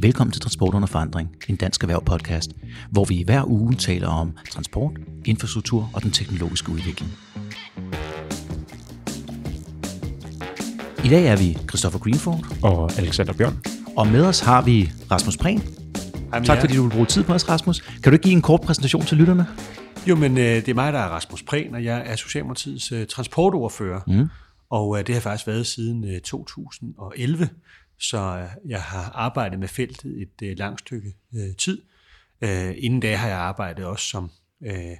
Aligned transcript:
Velkommen 0.00 0.32
til 0.32 0.42
Transport 0.42 0.74
under 0.74 0.88
forandring, 0.88 1.36
en 1.48 1.56
dansk 1.56 1.82
erhverv 1.82 2.04
podcast, 2.04 2.50
hvor 2.90 3.04
vi 3.04 3.22
hver 3.26 3.44
uge 3.44 3.74
taler 3.74 4.08
om 4.08 4.32
transport, 4.50 4.92
infrastruktur 5.24 5.90
og 5.94 6.02
den 6.02 6.10
teknologiske 6.10 6.72
udvikling. 6.72 7.10
I 11.04 11.08
dag 11.08 11.26
er 11.26 11.36
vi 11.36 11.58
Christopher 11.68 11.98
Greenford 11.98 12.46
og 12.62 12.98
Alexander 12.98 13.32
Bjørn. 13.32 13.58
Og 13.96 14.06
med 14.06 14.24
os 14.24 14.40
har 14.40 14.62
vi 14.62 14.90
Rasmus 15.10 15.36
Prehn. 15.36 15.62
Jamen, 16.32 16.46
tak 16.46 16.60
fordi 16.60 16.76
du 16.76 16.82
vil 16.82 16.90
bruge 16.90 17.06
tid 17.06 17.24
på 17.24 17.32
os, 17.32 17.48
Rasmus. 17.48 17.80
Kan 17.80 18.02
du 18.04 18.10
ikke 18.10 18.22
give 18.22 18.34
en 18.34 18.42
kort 18.42 18.60
præsentation 18.60 19.02
til 19.02 19.16
lytterne? 19.16 19.46
Jo, 20.06 20.16
men 20.16 20.38
øh, 20.38 20.44
det 20.44 20.68
er 20.68 20.74
mig, 20.74 20.92
der 20.92 20.98
er 20.98 21.08
Rasmus 21.08 21.42
Prehn, 21.42 21.74
og 21.74 21.84
jeg 21.84 22.02
er 22.06 22.16
Socialdemokratiets 22.16 22.92
øh, 22.92 23.06
transportordfører. 23.06 24.00
Mm. 24.06 24.28
Og 24.70 24.98
øh, 24.98 25.06
det 25.06 25.14
har 25.14 25.22
faktisk 25.22 25.46
været 25.46 25.66
siden 25.66 26.04
øh, 26.04 26.20
2011, 26.20 27.48
så 27.98 28.18
øh, 28.18 28.70
jeg 28.70 28.82
har 28.82 29.10
arbejdet 29.14 29.58
med 29.58 29.68
feltet 29.68 30.22
et 30.22 30.42
øh, 30.42 30.58
langt 30.58 30.80
stykke 30.80 31.14
øh, 31.34 31.56
tid. 31.56 31.82
Øh, 32.40 32.74
inden 32.76 33.00
da 33.00 33.16
har 33.16 33.28
jeg 33.28 33.38
arbejdet 33.38 33.84
også 33.84 34.06
som 34.06 34.30
øh, 34.62 34.96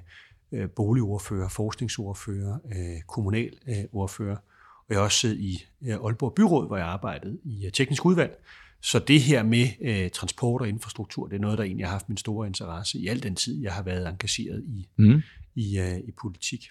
øh, 0.51 0.69
boligordfører, 0.69 1.49
forskningsordfører, 1.49 2.57
øh, 2.75 3.01
kommunalordfører, 3.07 4.37
og 4.77 4.85
jeg 4.89 4.97
har 4.97 5.03
også 5.03 5.19
siddet 5.19 5.39
i 5.39 5.65
øh, 5.81 5.93
Aalborg 5.93 6.33
Byråd, 6.33 6.67
hvor 6.67 6.77
jeg 6.77 6.87
arbejdede 6.87 7.39
i 7.43 7.65
øh, 7.65 7.71
teknisk 7.71 8.05
udvalg. 8.05 8.43
Så 8.81 8.99
det 8.99 9.21
her 9.21 9.43
med 9.43 9.67
øh, 9.81 10.09
transport 10.09 10.61
og 10.61 10.69
infrastruktur, 10.69 11.27
det 11.27 11.35
er 11.35 11.39
noget, 11.39 11.57
der 11.57 11.63
egentlig 11.63 11.85
har 11.85 11.91
haft 11.91 12.09
min 12.09 12.17
store 12.17 12.47
interesse 12.47 12.99
i 12.99 13.07
al 13.07 13.23
den 13.23 13.35
tid, 13.35 13.61
jeg 13.61 13.73
har 13.73 13.83
været 13.83 14.07
engageret 14.07 14.63
i, 14.67 14.87
mm. 14.97 15.21
i, 15.55 15.79
øh, 15.79 15.97
i 15.97 16.11
politik. 16.21 16.69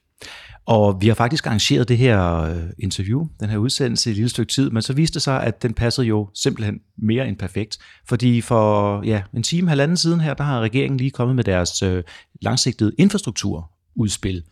Og 0.66 0.98
vi 1.00 1.08
har 1.08 1.14
faktisk 1.14 1.46
arrangeret 1.46 1.88
det 1.88 1.98
her 1.98 2.34
øh, 2.34 2.62
interview, 2.78 3.26
den 3.40 3.50
her 3.50 3.58
udsendelse 3.58 4.10
i 4.10 4.12
et 4.12 4.16
lille 4.16 4.28
stykke 4.28 4.52
tid, 4.52 4.70
men 4.70 4.82
så 4.82 4.92
viste 4.92 5.14
det 5.14 5.22
sig, 5.22 5.42
at 5.42 5.62
den 5.62 5.74
passede 5.74 6.06
jo 6.06 6.28
simpelthen 6.34 6.80
mere 6.98 7.28
end 7.28 7.36
perfekt. 7.36 7.78
Fordi 8.08 8.40
for 8.40 9.02
ja, 9.04 9.22
en 9.34 9.42
time, 9.42 9.68
halvanden 9.68 9.96
siden 9.96 10.20
her, 10.20 10.34
der 10.34 10.44
har 10.44 10.60
regeringen 10.60 10.98
lige 10.98 11.10
kommet 11.10 11.36
med 11.36 11.44
deres 11.44 11.82
øh, 11.82 12.02
langsigtede 12.42 12.92
infrastrukturudspil. 12.98 14.42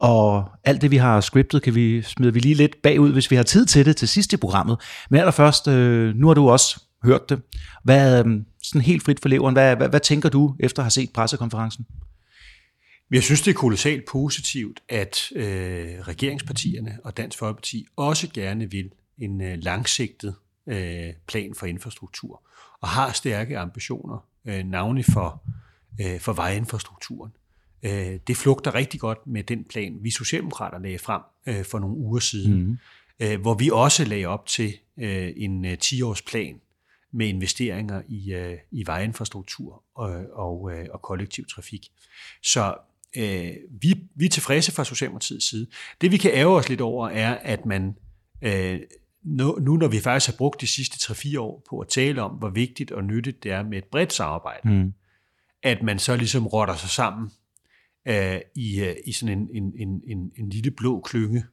Og 0.00 0.50
alt 0.64 0.82
det, 0.82 0.90
vi 0.90 0.96
har 0.96 1.20
scriptet, 1.20 1.62
kan 1.62 1.74
vi, 1.74 2.02
smider 2.02 2.32
vi 2.32 2.40
lige 2.40 2.54
lidt 2.54 2.82
bagud, 2.82 3.12
hvis 3.12 3.30
vi 3.30 3.36
har 3.36 3.42
tid 3.42 3.66
til 3.66 3.86
det 3.86 3.96
til 3.96 4.08
sidst 4.08 4.32
i 4.32 4.36
programmet. 4.36 4.76
Men 5.10 5.20
allerførst, 5.20 5.68
øh, 5.68 6.14
nu 6.14 6.26
har 6.26 6.34
du 6.34 6.50
også 6.50 6.80
hørt 7.04 7.28
det. 7.28 7.40
Hvad, 7.84 8.24
øh, 8.24 8.40
sådan 8.62 8.80
helt 8.80 9.02
frit 9.02 9.20
for 9.20 9.28
leveren, 9.28 9.52
hvad, 9.52 9.76
hvad, 9.76 9.88
hvad 9.88 10.00
tænker 10.00 10.28
du 10.28 10.54
efter 10.60 10.82
at 10.82 10.84
have 10.84 10.90
set 10.90 11.10
pressekonferencen? 11.14 11.86
Jeg 13.12 13.22
synes, 13.22 13.42
det 13.42 13.50
er 13.50 13.54
kolossalt 13.54 14.04
positivt, 14.04 14.80
at 14.88 15.32
øh, 15.36 15.44
regeringspartierne 16.00 16.98
og 17.04 17.16
Dansk 17.16 17.38
Folkeparti 17.38 17.86
også 17.96 18.28
gerne 18.34 18.70
vil 18.70 18.90
en 19.18 19.40
øh, 19.40 19.58
langsigtet 19.62 20.34
øh, 20.66 21.12
plan 21.26 21.54
for 21.54 21.66
infrastruktur 21.66 22.42
og 22.80 22.88
har 22.88 23.12
stærke 23.12 23.58
ambitioner, 23.58 24.26
øh, 24.44 24.64
navnlig 24.64 25.04
for, 25.04 25.42
øh, 26.00 26.20
for 26.20 26.32
vejinfrastrukturen. 26.32 27.32
Øh, 27.82 28.18
det 28.26 28.36
flugter 28.36 28.74
rigtig 28.74 29.00
godt 29.00 29.26
med 29.26 29.42
den 29.44 29.64
plan, 29.64 29.98
vi 30.00 30.10
Socialdemokrater 30.10 30.78
lagde 30.78 30.98
frem 30.98 31.22
øh, 31.46 31.64
for 31.64 31.78
nogle 31.78 31.96
uger 31.96 32.20
siden, 32.20 32.62
mm. 32.64 32.78
øh, 33.20 33.40
hvor 33.40 33.54
vi 33.54 33.70
også 33.70 34.04
lagde 34.04 34.26
op 34.26 34.46
til 34.46 34.74
øh, 34.98 35.32
en 35.36 35.64
øh, 35.64 35.76
10-års 35.84 36.22
plan 36.22 36.60
med 37.12 37.26
investeringer 37.26 38.02
i, 38.08 38.32
øh, 38.32 38.58
i 38.70 38.86
vejinfrastruktur 38.86 39.82
og, 39.94 40.24
og, 40.32 40.72
øh, 40.72 40.86
og 40.90 41.02
kollektiv 41.02 41.46
trafik. 41.46 41.92
Så 42.42 42.74
øh, 43.16 43.50
vi, 43.80 43.94
vi 44.14 44.24
er 44.24 44.28
tilfredse 44.28 44.72
fra 44.72 44.84
Socialdemokratiets 44.84 45.48
side. 45.48 45.66
Det 46.00 46.10
vi 46.10 46.16
kan 46.16 46.30
ære 46.34 46.46
os 46.46 46.68
lidt 46.68 46.80
over 46.80 47.08
er, 47.08 47.34
at 47.34 47.66
man 47.66 47.94
øh, 48.42 48.80
nu, 49.24 49.58
nu 49.60 49.76
når 49.76 49.88
vi 49.88 50.00
faktisk 50.00 50.30
har 50.30 50.36
brugt 50.36 50.60
de 50.60 50.66
sidste 50.66 51.12
3-4 51.12 51.38
år 51.38 51.62
på 51.70 51.78
at 51.78 51.88
tale 51.88 52.22
om, 52.22 52.30
hvor 52.30 52.48
vigtigt 52.48 52.90
og 52.90 53.04
nyttigt 53.04 53.42
det 53.42 53.52
er 53.52 53.62
med 53.62 53.78
et 53.78 53.84
bredt 53.84 54.12
samarbejde, 54.12 54.68
mm. 54.68 54.92
at 55.62 55.82
man 55.82 55.98
så 55.98 56.16
ligesom 56.16 56.46
rotter 56.46 56.76
sig 56.76 56.90
sammen 56.90 57.30
øh, 58.08 58.40
i, 58.54 58.80
øh, 58.80 58.96
i 59.06 59.12
sådan 59.12 59.38
en, 59.38 59.48
en, 59.52 59.72
en, 59.76 60.02
en, 60.06 60.32
en 60.36 60.50
lille 60.50 60.70
blå 60.70 61.00
klynge, 61.00 61.44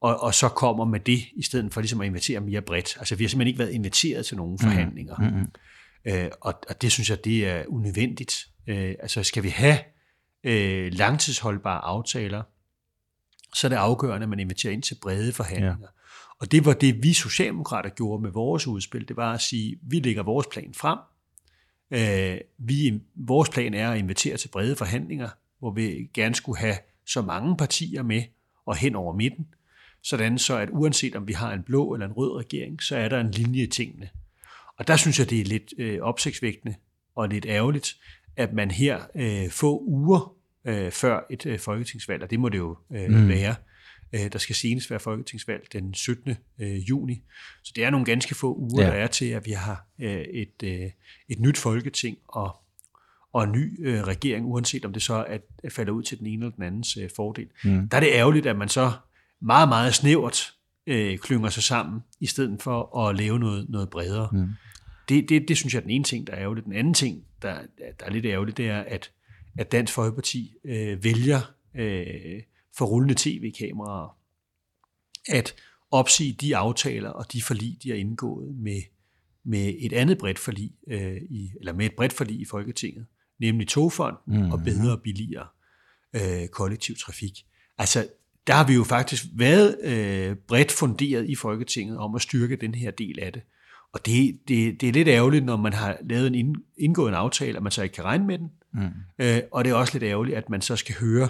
og, 0.00 0.20
og 0.20 0.34
så 0.34 0.48
kommer 0.48 0.84
med 0.84 1.00
det, 1.00 1.20
i 1.36 1.42
stedet 1.42 1.74
for 1.74 1.80
ligesom 1.80 2.00
at 2.00 2.06
invitere 2.06 2.40
mere 2.40 2.62
bredt. 2.62 2.96
Altså 2.98 3.16
vi 3.16 3.24
har 3.24 3.28
simpelthen 3.28 3.48
ikke 3.48 3.58
været 3.58 3.72
inviteret 3.72 4.26
til 4.26 4.36
nogen 4.36 4.52
mm. 4.52 4.58
forhandlinger. 4.58 5.16
Mm. 5.18 5.36
Mm. 5.36 5.46
Øh, 6.04 6.30
og, 6.40 6.54
og 6.68 6.82
det 6.82 6.92
synes 6.92 7.10
jeg, 7.10 7.24
det 7.24 7.48
er 7.48 7.64
unødvendigt. 7.68 8.46
Øh, 8.66 8.94
altså 9.00 9.22
skal 9.22 9.42
vi 9.42 9.48
have 9.48 9.78
øh, 10.44 10.92
langtidsholdbare 10.92 11.80
aftaler, 11.80 12.42
så 13.54 13.66
er 13.66 13.68
det 13.68 13.76
afgørende, 13.76 14.24
at 14.24 14.28
man 14.28 14.40
inviterer 14.40 14.72
ind 14.72 14.82
til 14.82 14.98
brede 15.02 15.32
forhandlinger. 15.32 15.76
Ja. 15.80 15.86
Og 16.40 16.52
det 16.52 16.64
var 16.64 16.72
det, 16.72 17.02
vi 17.02 17.12
socialdemokrater 17.12 17.90
gjorde 17.90 18.22
med 18.22 18.30
vores 18.30 18.66
udspil. 18.66 19.08
Det 19.08 19.16
var 19.16 19.32
at 19.32 19.40
sige, 19.40 19.78
vi 19.82 20.00
lægger 20.00 20.22
vores 20.22 20.46
plan 20.46 20.74
frem. 20.74 20.98
Øh, 21.90 22.40
vi, 22.58 23.00
vores 23.14 23.48
plan 23.48 23.74
er 23.74 23.90
at 23.90 23.98
invitere 23.98 24.36
til 24.36 24.48
brede 24.48 24.76
forhandlinger, 24.76 25.28
hvor 25.58 25.70
vi 25.70 26.10
gerne 26.14 26.34
skulle 26.34 26.58
have 26.58 26.76
så 27.06 27.22
mange 27.22 27.56
partier 27.56 28.02
med 28.02 28.22
og 28.66 28.76
hen 28.76 28.94
over 28.94 29.16
midten, 29.16 29.46
sådan 30.02 30.38
så 30.38 30.58
at 30.58 30.68
uanset 30.72 31.16
om 31.16 31.28
vi 31.28 31.32
har 31.32 31.52
en 31.52 31.62
blå 31.62 31.94
eller 31.94 32.06
en 32.06 32.12
rød 32.12 32.36
regering, 32.36 32.82
så 32.82 32.96
er 32.96 33.08
der 33.08 33.20
en 33.20 33.30
linje 33.30 33.62
i 33.62 33.66
tingene. 33.66 34.08
Og 34.78 34.88
der 34.88 34.96
synes 34.96 35.18
jeg, 35.18 35.30
det 35.30 35.40
er 35.40 35.44
lidt 35.44 35.74
øh, 35.78 36.00
opsigtsvægtende 36.00 36.74
og 37.16 37.28
lidt 37.28 37.46
ærgerligt, 37.46 37.96
at 38.36 38.52
man 38.52 38.70
her 38.70 39.00
øh, 39.14 39.50
få 39.50 39.82
uger 39.86 40.34
øh, 40.64 40.92
før 40.92 41.20
et 41.30 41.46
øh, 41.46 41.58
folketingsvalg, 41.58 42.22
og 42.22 42.30
det 42.30 42.40
må 42.40 42.48
det 42.48 42.58
jo 42.58 42.76
øh, 42.94 43.10
mm. 43.10 43.28
være, 43.28 43.54
øh, 44.12 44.32
der 44.32 44.38
skal 44.38 44.56
senest 44.56 44.90
være 44.90 45.00
folketingsvalg 45.00 45.66
den 45.72 45.94
17. 45.94 46.36
Øh, 46.58 46.76
juni. 46.76 47.22
Så 47.62 47.72
det 47.76 47.84
er 47.84 47.90
nogle 47.90 48.06
ganske 48.06 48.34
få 48.34 48.54
uger, 48.54 48.84
ja. 48.84 48.90
der 48.90 48.94
er 48.94 49.06
til, 49.06 49.26
at 49.26 49.46
vi 49.46 49.50
har 49.50 49.86
øh, 49.98 50.20
et, 50.20 50.62
øh, 50.64 50.90
et 51.28 51.40
nyt 51.40 51.58
folketing 51.58 52.18
og, 52.28 52.56
og 53.32 53.44
en 53.44 53.52
ny 53.52 53.88
øh, 53.88 54.02
regering, 54.02 54.46
uanset 54.46 54.84
om 54.84 54.92
det 54.92 55.02
så 55.02 55.14
er, 55.14 55.38
at 55.58 55.72
falder 55.72 55.92
ud 55.92 56.02
til 56.02 56.18
den 56.18 56.26
ene 56.26 56.44
eller 56.44 56.56
den 56.56 56.64
andens 56.64 56.96
øh, 56.96 57.10
fordel. 57.16 57.46
Mm. 57.64 57.88
Der 57.88 57.96
er 57.96 58.00
det 58.00 58.10
ærgerligt, 58.12 58.46
at 58.46 58.56
man 58.56 58.68
så 58.68 58.92
meget, 59.40 59.68
meget 59.68 59.94
snævert 59.94 60.54
øh, 60.86 61.18
klynger 61.18 61.48
sig 61.48 61.62
sammen, 61.62 62.00
i 62.20 62.26
stedet 62.26 62.62
for 62.62 62.98
at 62.98 63.16
lave 63.16 63.38
noget, 63.38 63.68
noget 63.68 63.90
bredere. 63.90 64.28
Mm. 64.32 64.48
Det, 65.08 65.28
det, 65.28 65.48
det 65.48 65.56
synes 65.56 65.74
jeg 65.74 65.78
er 65.78 65.82
den 65.82 65.90
ene 65.90 66.04
ting, 66.04 66.26
der 66.26 66.32
er 66.32 66.40
ærgerligt. 66.40 66.66
Den 66.66 66.72
anden 66.72 66.94
ting, 66.94 67.24
der, 67.42 67.58
der 68.00 68.06
er 68.06 68.10
lidt 68.10 68.26
ærgerligt, 68.26 68.56
det 68.56 68.68
er, 68.68 68.80
at, 68.80 69.12
at 69.58 69.72
Dansk 69.72 69.92
Folkeparti 69.92 70.54
øh, 70.64 71.04
vælger 71.04 71.40
øh, 71.74 72.42
for 72.76 72.84
rullende 72.84 73.14
tv-kameraer 73.18 74.18
at 75.28 75.54
opsige 75.90 76.32
de 76.32 76.56
aftaler 76.56 77.10
og 77.10 77.32
de 77.32 77.42
forlig, 77.42 77.78
de 77.82 77.88
har 77.88 77.96
indgået 77.96 78.54
med, 78.56 78.82
med 79.44 79.74
et 79.78 79.92
andet 79.92 80.18
bredt 80.18 80.38
forlig, 80.38 80.72
øh, 80.88 81.16
i, 81.30 81.50
eller 81.58 81.72
med 81.72 81.86
et 81.86 81.94
bredt 81.96 82.12
forlig 82.12 82.40
i 82.40 82.44
Folketinget, 82.44 83.06
nemlig 83.40 83.68
togfond 83.68 84.16
mm. 84.26 84.52
og 84.52 84.60
bedre 84.64 84.92
og 84.92 85.02
billigere 85.02 85.46
øh, 86.14 86.48
kollektiv 86.48 86.96
trafik. 86.96 87.46
Altså, 87.78 88.08
der 88.46 88.54
har 88.54 88.66
vi 88.66 88.74
jo 88.74 88.84
faktisk 88.84 89.24
været 89.34 89.78
øh, 89.82 90.36
bredt 90.36 90.72
funderet 90.72 91.30
i 91.30 91.34
Folketinget 91.34 91.98
om 91.98 92.14
at 92.14 92.22
styrke 92.22 92.56
den 92.56 92.74
her 92.74 92.90
del 92.90 93.18
af 93.20 93.32
det. 93.32 93.42
Og 93.94 94.06
det, 94.06 94.38
det, 94.48 94.80
det 94.80 94.88
er 94.88 94.92
lidt 94.92 95.08
ærgerligt, 95.08 95.44
når 95.44 95.56
man 95.56 95.72
har 95.72 95.96
lavet 96.08 96.26
en 96.26 96.34
ind, 96.34 96.56
indgået 96.78 97.08
en 97.08 97.14
aftale, 97.14 97.56
at 97.56 97.62
man 97.62 97.72
så 97.72 97.82
ikke 97.82 97.94
kan 97.94 98.04
regne 98.04 98.26
med 98.26 98.38
den. 98.38 98.50
Mm. 98.72 98.80
Øh, 99.18 99.40
og 99.52 99.64
det 99.64 99.70
er 99.70 99.74
også 99.74 99.92
lidt 99.92 100.04
ærgerligt, 100.04 100.36
at 100.36 100.50
man 100.50 100.62
så 100.62 100.76
skal 100.76 100.94
høre 101.00 101.28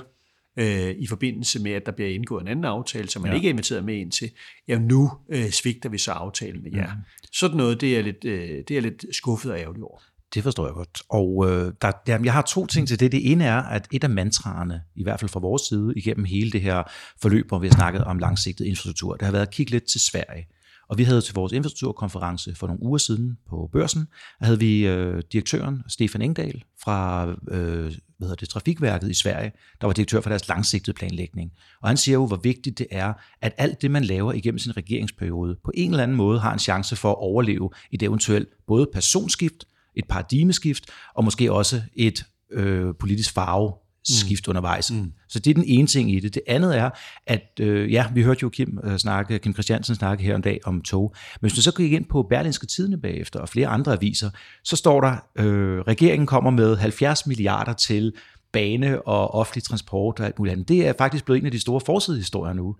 øh, 0.58 0.94
i 0.98 1.06
forbindelse 1.06 1.62
med, 1.62 1.72
at 1.72 1.86
der 1.86 1.92
bliver 1.92 2.10
indgået 2.10 2.42
en 2.42 2.48
anden 2.48 2.64
aftale, 2.64 3.08
som 3.08 3.22
man 3.22 3.30
ja. 3.30 3.36
ikke 3.36 3.48
er 3.48 3.50
inviteret 3.50 3.84
med 3.84 3.94
ind 3.94 4.12
til, 4.12 4.30
jamen 4.68 4.88
nu 4.88 5.12
øh, 5.28 5.50
svigter 5.50 5.88
vi 5.88 5.98
så 5.98 6.10
aftalen 6.10 6.62
med 6.62 6.72
jer. 6.72 6.94
Mm. 6.94 7.00
Sådan 7.32 7.56
noget, 7.56 7.80
det 7.80 7.98
er, 7.98 8.02
lidt, 8.02 8.24
øh, 8.24 8.64
det 8.68 8.76
er 8.76 8.80
lidt 8.80 9.04
skuffet 9.12 9.52
og 9.52 9.58
ærgerligt 9.58 9.84
over. 9.84 9.98
Det 10.34 10.42
forstår 10.42 10.66
jeg 10.66 10.74
godt. 10.74 11.02
Og 11.08 11.50
øh, 11.50 11.72
der, 11.82 11.92
jamen, 12.08 12.24
jeg 12.24 12.32
har 12.32 12.42
to 12.42 12.66
ting 12.66 12.88
til 12.88 13.00
det. 13.00 13.12
Det 13.12 13.32
ene 13.32 13.44
er, 13.44 13.62
at 13.62 13.88
et 13.92 14.04
af 14.04 14.10
mantraerne, 14.10 14.82
i 14.94 15.02
hvert 15.02 15.20
fald 15.20 15.28
fra 15.28 15.40
vores 15.40 15.62
side, 15.62 15.92
igennem 15.96 16.24
hele 16.24 16.50
det 16.50 16.60
her 16.60 16.82
forløb, 17.22 17.48
hvor 17.48 17.58
vi 17.58 17.66
har 17.66 17.74
snakket 17.74 18.04
om 18.04 18.18
langsigtet 18.18 18.64
infrastruktur, 18.64 19.16
det 19.16 19.22
har 19.22 19.32
været 19.32 19.46
at 19.46 19.50
kigge 19.50 19.72
lidt 19.72 19.84
til 19.84 20.00
Sverige. 20.00 20.46
Og 20.88 20.98
vi 20.98 21.04
havde 21.04 21.20
til 21.20 21.34
vores 21.34 21.52
infrastrukturkonference 21.52 22.54
for 22.54 22.66
nogle 22.66 22.82
uger 22.82 22.98
siden 22.98 23.38
på 23.48 23.68
børsen, 23.72 24.00
der 24.38 24.46
havde 24.46 24.58
vi 24.58 24.86
øh, 24.86 25.22
direktøren 25.32 25.82
Stefan 25.88 26.22
Engdahl 26.22 26.64
fra 26.84 27.28
øh, 27.48 27.92
hvad 28.18 28.28
hedder 28.28 28.34
det, 28.34 28.48
Trafikværket 28.48 29.10
i 29.10 29.14
Sverige, 29.14 29.52
der 29.80 29.86
var 29.86 29.94
direktør 29.94 30.20
for 30.20 30.28
deres 30.28 30.48
langsigtede 30.48 30.96
planlægning. 30.96 31.52
Og 31.82 31.88
han 31.88 31.96
siger 31.96 32.14
jo, 32.14 32.26
hvor 32.26 32.36
vigtigt 32.36 32.78
det 32.78 32.86
er, 32.90 33.12
at 33.42 33.54
alt 33.58 33.82
det, 33.82 33.90
man 33.90 34.04
laver 34.04 34.32
igennem 34.32 34.58
sin 34.58 34.76
regeringsperiode, 34.76 35.56
på 35.64 35.70
en 35.74 35.90
eller 35.90 36.02
anden 36.02 36.16
måde 36.16 36.40
har 36.40 36.52
en 36.52 36.58
chance 36.58 36.96
for 36.96 37.10
at 37.10 37.18
overleve 37.18 37.70
et 37.92 38.02
eventuelt 38.02 38.48
både 38.66 38.88
personskift, 38.92 39.64
et 39.96 40.04
paradigmeskift, 40.08 40.84
og 41.14 41.24
måske 41.24 41.52
også 41.52 41.82
et 41.94 42.24
øh, 42.50 42.94
politisk 43.00 43.34
farve 43.34 43.72
skift 44.08 44.46
mm. 44.46 44.50
undervejs. 44.50 44.90
Mm. 44.90 45.12
Så 45.28 45.38
det 45.38 45.50
er 45.50 45.54
den 45.54 45.64
ene 45.66 45.86
ting 45.86 46.12
i 46.12 46.20
det. 46.20 46.34
Det 46.34 46.42
andet 46.46 46.78
er, 46.78 46.90
at 47.26 47.50
øh, 47.60 47.92
ja, 47.92 48.06
vi 48.14 48.22
hørte 48.22 48.40
jo 48.42 48.48
Kim 48.48 48.78
uh, 48.84 48.96
snakke, 48.96 49.38
Kim 49.38 49.52
Christiansen 49.52 49.94
snakke 49.94 50.24
her 50.24 50.36
en 50.36 50.42
dag 50.42 50.60
om 50.64 50.82
tog. 50.82 51.14
Men 51.40 51.48
hvis 51.48 51.52
du 51.52 51.62
så 51.62 51.74
gik 51.74 51.92
ind 51.92 52.04
på 52.04 52.22
Berlinske 52.22 52.66
Tidene 52.66 53.00
bagefter 53.00 53.40
og 53.40 53.48
flere 53.48 53.68
andre 53.68 53.92
aviser, 53.92 54.30
så 54.64 54.76
står 54.76 55.00
der, 55.00 55.16
øh, 55.38 55.80
regeringen 55.80 56.26
kommer 56.26 56.50
med 56.50 56.76
70 56.76 57.26
milliarder 57.26 57.72
til 57.72 58.12
bane 58.52 59.02
og 59.02 59.34
offentlig 59.34 59.62
transport 59.62 60.20
og 60.20 60.26
alt 60.26 60.38
muligt 60.38 60.52
andet. 60.52 60.68
Det 60.68 60.86
er 60.86 60.92
faktisk 60.98 61.24
blevet 61.24 61.40
en 61.40 61.46
af 61.46 61.52
de 61.52 61.60
store 61.60 61.80
forsidehistorier 61.80 62.52
nu. 62.52 62.76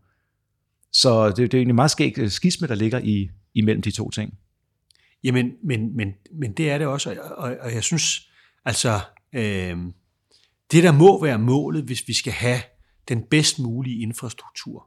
Så 0.92 1.28
det, 1.28 1.36
det 1.36 1.54
er 1.54 1.58
egentlig 1.58 1.74
meget 1.74 1.90
skægt 1.90 2.32
skisme, 2.32 2.66
der 2.66 2.74
ligger 2.74 2.98
i, 2.98 3.30
imellem 3.54 3.82
de 3.82 3.90
to 3.90 4.10
ting. 4.10 4.34
Jamen, 5.24 5.52
men, 5.64 5.96
men, 5.96 6.08
men 6.40 6.52
det 6.52 6.70
er 6.70 6.78
det 6.78 6.86
også, 6.86 7.10
og, 7.10 7.36
og, 7.36 7.56
og 7.60 7.74
jeg 7.74 7.82
synes, 7.82 8.28
altså, 8.64 9.00
øh, 9.34 9.76
det 10.72 10.82
der 10.82 10.92
må 10.92 11.22
være 11.22 11.38
målet, 11.38 11.84
hvis 11.84 12.08
vi 12.08 12.12
skal 12.12 12.32
have 12.32 12.60
den 13.08 13.22
bedst 13.22 13.58
mulige 13.58 14.02
infrastruktur 14.02 14.86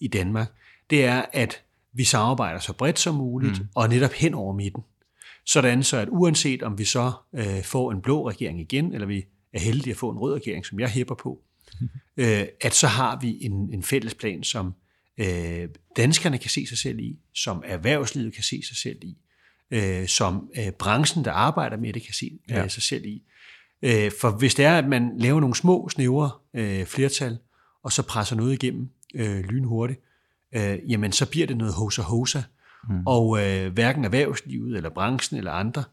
i 0.00 0.08
Danmark, 0.08 0.52
det 0.90 1.04
er, 1.04 1.24
at 1.32 1.62
vi 1.92 2.04
samarbejder 2.04 2.60
så 2.60 2.72
bredt 2.72 2.98
som 2.98 3.14
muligt, 3.14 3.58
mm. 3.58 3.68
og 3.74 3.88
netop 3.88 4.12
hen 4.12 4.34
over 4.34 4.52
midten. 4.52 4.82
Sådan 5.46 5.82
så, 5.82 5.96
at 5.96 6.08
uanset 6.10 6.62
om 6.62 6.78
vi 6.78 6.84
så 6.84 7.12
øh, 7.34 7.62
får 7.62 7.92
en 7.92 8.02
blå 8.02 8.28
regering 8.28 8.60
igen, 8.60 8.94
eller 8.94 9.06
vi 9.06 9.24
er 9.52 9.60
heldige 9.60 9.90
at 9.90 9.96
få 9.96 10.10
en 10.10 10.18
rød 10.18 10.34
regering, 10.34 10.66
som 10.66 10.80
jeg 10.80 10.90
hæpper 10.90 11.14
på, 11.14 11.40
øh, 12.16 12.46
at 12.60 12.74
så 12.74 12.86
har 12.86 13.18
vi 13.20 13.38
en, 13.40 13.52
en 13.72 13.82
fælles 13.82 14.14
plan, 14.14 14.42
som 14.42 14.74
øh, 15.18 15.68
danskerne 15.96 16.38
kan 16.38 16.50
se 16.50 16.66
sig 16.66 16.78
selv 16.78 16.98
i, 16.98 17.18
som 17.34 17.62
erhvervslivet 17.66 18.34
kan 18.34 18.42
se 18.42 18.62
sig 18.62 18.76
selv 18.76 18.98
i, 19.02 19.16
øh, 19.70 20.08
som 20.08 20.50
øh, 20.58 20.70
branchen, 20.70 21.24
der 21.24 21.32
arbejder 21.32 21.76
med 21.76 21.92
det, 21.92 22.02
kan 22.02 22.14
se 22.14 22.38
øh, 22.50 22.56
ja. 22.56 22.68
sig 22.68 22.82
selv 22.82 23.04
i. 23.04 23.22
Øh, 23.82 24.12
for 24.20 24.30
hvis 24.30 24.54
det 24.54 24.64
er, 24.64 24.78
at 24.78 24.88
man 24.88 25.12
laver 25.16 25.40
nogle 25.40 25.54
små, 25.54 25.88
snævre 25.88 26.30
øh, 26.54 26.86
flertal, 26.86 27.38
og 27.82 27.92
så 27.92 28.02
presser 28.02 28.36
noget 28.36 28.52
igennem 28.52 28.88
øh, 29.14 29.40
lynhurtigt, 29.40 30.00
øh, 30.54 30.78
jamen 30.88 31.12
så 31.12 31.30
bliver 31.30 31.46
det 31.46 31.56
noget 31.56 31.74
hosa 31.74 32.02
hosa, 32.02 32.42
mm. 32.88 33.06
og 33.06 33.42
øh, 33.42 33.72
hverken 33.72 34.04
erhvervslivet 34.04 34.76
eller 34.76 34.90
branchen 34.90 35.38
eller 35.38 35.52
andre 35.52 35.84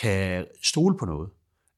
kan 0.00 0.44
stole 0.62 0.98
på 0.98 1.04
noget. 1.04 1.30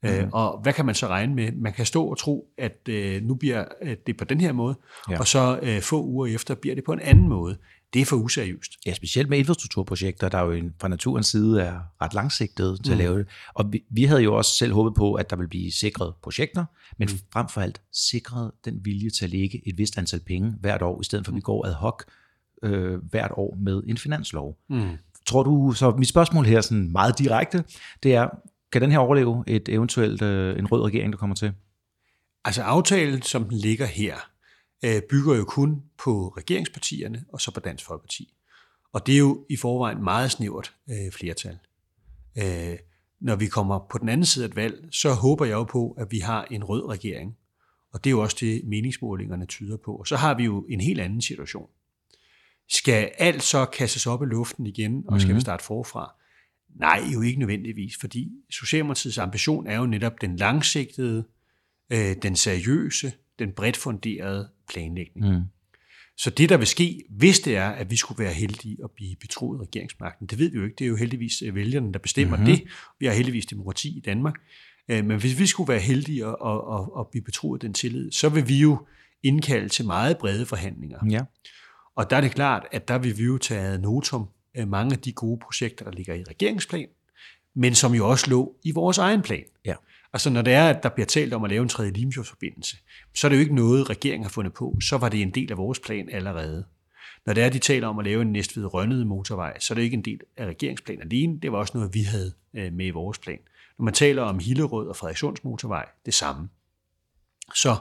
Mm. 0.02 0.08
Øh, 0.08 0.28
og 0.32 0.60
hvad 0.62 0.72
kan 0.72 0.86
man 0.86 0.94
så 0.94 1.06
regne 1.06 1.34
med? 1.34 1.52
Man 1.52 1.72
kan 1.72 1.86
stå 1.86 2.04
og 2.04 2.18
tro, 2.18 2.48
at 2.58 2.88
øh, 2.88 3.22
nu 3.22 3.34
bliver 3.34 3.64
øh, 3.82 3.96
det 4.06 4.16
på 4.16 4.24
den 4.24 4.40
her 4.40 4.52
måde, 4.52 4.74
ja. 5.10 5.18
og 5.18 5.26
så 5.26 5.58
øh, 5.62 5.80
få 5.80 6.04
uger 6.04 6.26
efter 6.26 6.54
bliver 6.54 6.74
det 6.74 6.84
på 6.84 6.92
en 6.92 7.00
anden 7.00 7.28
måde. 7.28 7.56
Det 7.92 8.02
er 8.02 8.06
for 8.06 8.16
useriøst. 8.16 8.72
Ja, 8.86 8.94
specielt 8.94 9.28
med 9.28 9.38
infrastrukturprojekter, 9.38 10.28
der 10.28 10.40
jo 10.40 10.70
fra 10.80 10.88
naturens 10.88 11.26
side 11.26 11.62
er 11.62 11.80
ret 12.02 12.14
langsigtet 12.14 12.80
til 12.84 12.90
mm. 12.90 12.92
at 12.92 12.98
lave 12.98 13.18
det. 13.18 13.26
Og 13.54 13.72
vi, 13.72 13.84
vi 13.90 14.04
havde 14.04 14.22
jo 14.22 14.36
også 14.36 14.56
selv 14.56 14.72
håbet 14.72 14.94
på, 14.94 15.14
at 15.14 15.30
der 15.30 15.36
ville 15.36 15.48
blive 15.48 15.72
sikret 15.72 16.14
projekter, 16.22 16.64
men 16.98 17.08
mm. 17.12 17.18
frem 17.32 17.48
for 17.48 17.60
alt 17.60 17.80
sikret 17.92 18.50
den 18.64 18.80
vilje 18.84 19.10
til 19.10 19.24
at 19.24 19.30
lægge 19.30 19.68
et 19.68 19.78
vist 19.78 19.98
antal 19.98 20.20
penge 20.20 20.54
hvert 20.60 20.82
år, 20.82 21.00
i 21.00 21.04
stedet 21.04 21.26
for 21.26 21.32
at 21.32 21.34
vi 21.34 21.38
mm. 21.38 21.42
går 21.42 21.66
ad 21.66 21.72
hoc 21.72 22.02
øh, 22.62 22.98
hvert 23.10 23.30
år 23.34 23.56
med 23.60 23.82
en 23.86 23.96
finanslov. 23.96 24.58
Mm. 24.70 24.90
Tror 25.26 25.42
du, 25.42 25.72
så 25.72 25.90
mit 25.90 26.08
spørgsmål 26.08 26.44
her 26.44 26.60
sådan 26.60 26.92
meget 26.92 27.18
direkte, 27.18 27.64
det 28.02 28.14
er, 28.14 28.28
kan 28.72 28.82
den 28.82 28.90
her 28.90 28.98
overleve 28.98 29.44
et 29.46 29.68
eventuelt 29.68 30.22
øh, 30.22 30.58
en 30.58 30.66
rød 30.66 30.82
regering, 30.82 31.12
der 31.12 31.18
kommer 31.18 31.36
til? 31.36 31.52
Altså 32.44 32.62
aftalen, 32.62 33.22
som 33.22 33.44
den 33.44 33.58
ligger 33.58 33.86
her, 33.86 34.16
øh, 34.84 35.02
bygger 35.10 35.34
jo 35.34 35.44
kun 35.44 35.82
på 35.98 36.28
regeringspartierne 36.28 37.24
og 37.32 37.40
så 37.40 37.50
på 37.50 37.60
Dansk 37.60 37.84
Folkeparti. 37.84 38.34
Og 38.92 39.06
det 39.06 39.14
er 39.14 39.18
jo 39.18 39.46
i 39.50 39.56
forvejen 39.56 40.04
meget 40.04 40.30
snævert 40.30 40.74
øh, 40.90 41.12
flertal. 41.12 41.58
Øh, 42.38 42.78
når 43.20 43.36
vi 43.36 43.46
kommer 43.46 43.78
på 43.90 43.98
den 43.98 44.08
anden 44.08 44.26
side 44.26 44.44
af 44.44 44.48
et 44.48 44.56
valg, 44.56 44.88
så 44.90 45.12
håber 45.12 45.44
jeg 45.44 45.52
jo 45.52 45.64
på, 45.64 45.90
at 45.90 46.06
vi 46.10 46.18
har 46.18 46.44
en 46.50 46.64
rød 46.64 46.88
regering. 46.88 47.36
Og 47.92 48.04
det 48.04 48.10
er 48.10 48.12
jo 48.12 48.22
også 48.22 48.36
det, 48.40 48.62
meningsmålingerne 48.64 49.46
tyder 49.46 49.76
på. 49.76 49.94
Og 49.96 50.06
så 50.06 50.16
har 50.16 50.34
vi 50.34 50.44
jo 50.44 50.66
en 50.68 50.80
helt 50.80 51.00
anden 51.00 51.22
situation. 51.22 51.68
Skal 52.68 53.10
alt 53.18 53.42
så 53.42 53.64
kastes 53.64 54.06
op 54.06 54.22
i 54.22 54.26
luften 54.26 54.66
igen, 54.66 55.04
og 55.08 55.20
skal 55.20 55.28
mm-hmm. 55.28 55.36
vi 55.36 55.40
starte 55.40 55.64
forfra? 55.64 56.14
Nej, 56.76 57.02
jo 57.14 57.22
ikke 57.22 57.38
nødvendigvis, 57.38 57.92
fordi 58.00 58.30
Socialdemokratiets 58.50 59.18
ambition 59.18 59.66
er 59.66 59.76
jo 59.76 59.86
netop 59.86 60.20
den 60.20 60.36
langsigtede, 60.36 61.24
øh, 61.92 62.16
den 62.22 62.36
seriøse, 62.36 63.12
den 63.38 63.52
bredt 63.52 63.76
funderede 63.76 64.48
planlægning. 64.68 65.28
Mm. 65.28 65.42
Så 66.16 66.30
det, 66.30 66.48
der 66.48 66.56
vil 66.56 66.66
ske, 66.66 67.02
hvis 67.10 67.40
det 67.40 67.56
er, 67.56 67.68
at 67.68 67.90
vi 67.90 67.96
skulle 67.96 68.24
være 68.24 68.32
heldige 68.32 68.76
at 68.84 68.90
blive 68.90 69.16
betroet 69.20 69.60
regeringsmagten, 69.60 70.26
det 70.26 70.38
ved 70.38 70.50
vi 70.50 70.58
jo 70.58 70.64
ikke. 70.64 70.76
Det 70.78 70.84
er 70.84 70.88
jo 70.88 70.96
heldigvis 70.96 71.42
øh, 71.42 71.54
vælgerne, 71.54 71.92
der 71.92 71.98
bestemmer 71.98 72.36
mm-hmm. 72.36 72.52
det. 72.52 72.64
Vi 72.98 73.06
har 73.06 73.12
heldigvis 73.12 73.46
demokrati 73.46 73.96
i 73.96 74.00
Danmark. 74.00 74.34
Øh, 74.88 75.04
men 75.04 75.20
hvis 75.20 75.38
vi 75.38 75.46
skulle 75.46 75.68
være 75.68 75.80
heldige 75.80 76.26
at, 76.26 76.36
at, 76.44 76.60
at, 76.72 76.88
at 76.98 77.06
blive 77.10 77.24
betroet 77.24 77.62
den 77.62 77.74
tillid, 77.74 78.12
så 78.12 78.28
vil 78.28 78.48
vi 78.48 78.58
jo 78.58 78.86
indkalde 79.22 79.68
til 79.68 79.84
meget 79.84 80.18
brede 80.18 80.46
forhandlinger. 80.46 80.98
Ja. 81.10 81.20
Og 81.96 82.10
der 82.10 82.16
er 82.16 82.20
det 82.20 82.34
klart, 82.34 82.66
at 82.72 82.88
der 82.88 82.98
vil 82.98 83.18
vi 83.18 83.24
jo 83.24 83.38
tage 83.38 83.78
notum 83.78 84.28
mange 84.66 84.92
af 84.92 84.98
de 84.98 85.12
gode 85.12 85.38
projekter, 85.42 85.84
der 85.84 85.92
ligger 85.92 86.14
i 86.14 86.22
regeringsplan, 86.22 86.88
men 87.54 87.74
som 87.74 87.94
jo 87.94 88.08
også 88.08 88.30
lå 88.30 88.56
i 88.62 88.70
vores 88.70 88.98
egen 88.98 89.22
plan. 89.22 89.44
Ja. 89.64 89.74
Altså 90.12 90.30
når 90.30 90.42
det 90.42 90.52
er, 90.52 90.68
at 90.68 90.82
der 90.82 90.88
bliver 90.88 91.06
talt 91.06 91.34
om 91.34 91.44
at 91.44 91.50
lave 91.50 91.62
en 91.62 91.68
tredje 91.68 91.90
Limfjordsforbindelse, 91.90 92.76
så 93.14 93.26
er 93.26 93.28
det 93.28 93.36
jo 93.36 93.40
ikke 93.40 93.54
noget, 93.54 93.90
regeringen 93.90 94.24
har 94.24 94.30
fundet 94.30 94.54
på. 94.54 94.78
Så 94.80 94.98
var 94.98 95.08
det 95.08 95.22
en 95.22 95.30
del 95.30 95.50
af 95.50 95.56
vores 95.56 95.78
plan 95.78 96.08
allerede. 96.08 96.64
Når 97.26 97.32
det 97.32 97.42
er, 97.42 97.46
at 97.46 97.52
de 97.52 97.58
taler 97.58 97.88
om 97.88 97.98
at 97.98 98.04
lave 98.04 98.22
en 98.22 98.32
næstved 98.32 98.74
rønnede 98.74 99.04
motorvej, 99.04 99.58
så 99.58 99.74
er 99.74 99.74
det 99.74 99.82
ikke 99.82 99.94
en 99.94 100.04
del 100.04 100.20
af 100.36 100.46
regeringsplanen 100.46 101.02
alene. 101.02 101.40
Det 101.40 101.52
var 101.52 101.58
også 101.58 101.72
noget, 101.76 101.94
vi 101.94 102.02
havde 102.02 102.32
øh, 102.54 102.72
med 102.72 102.86
i 102.86 102.90
vores 102.90 103.18
plan. 103.18 103.38
Når 103.78 103.84
man 103.84 103.94
taler 103.94 104.22
om 104.22 104.38
Hillerød 104.38 104.88
og 104.88 104.96
Frederikssunds 104.96 105.44
motorvej, 105.44 105.86
det 106.06 106.14
samme. 106.14 106.48
Så 107.54 107.76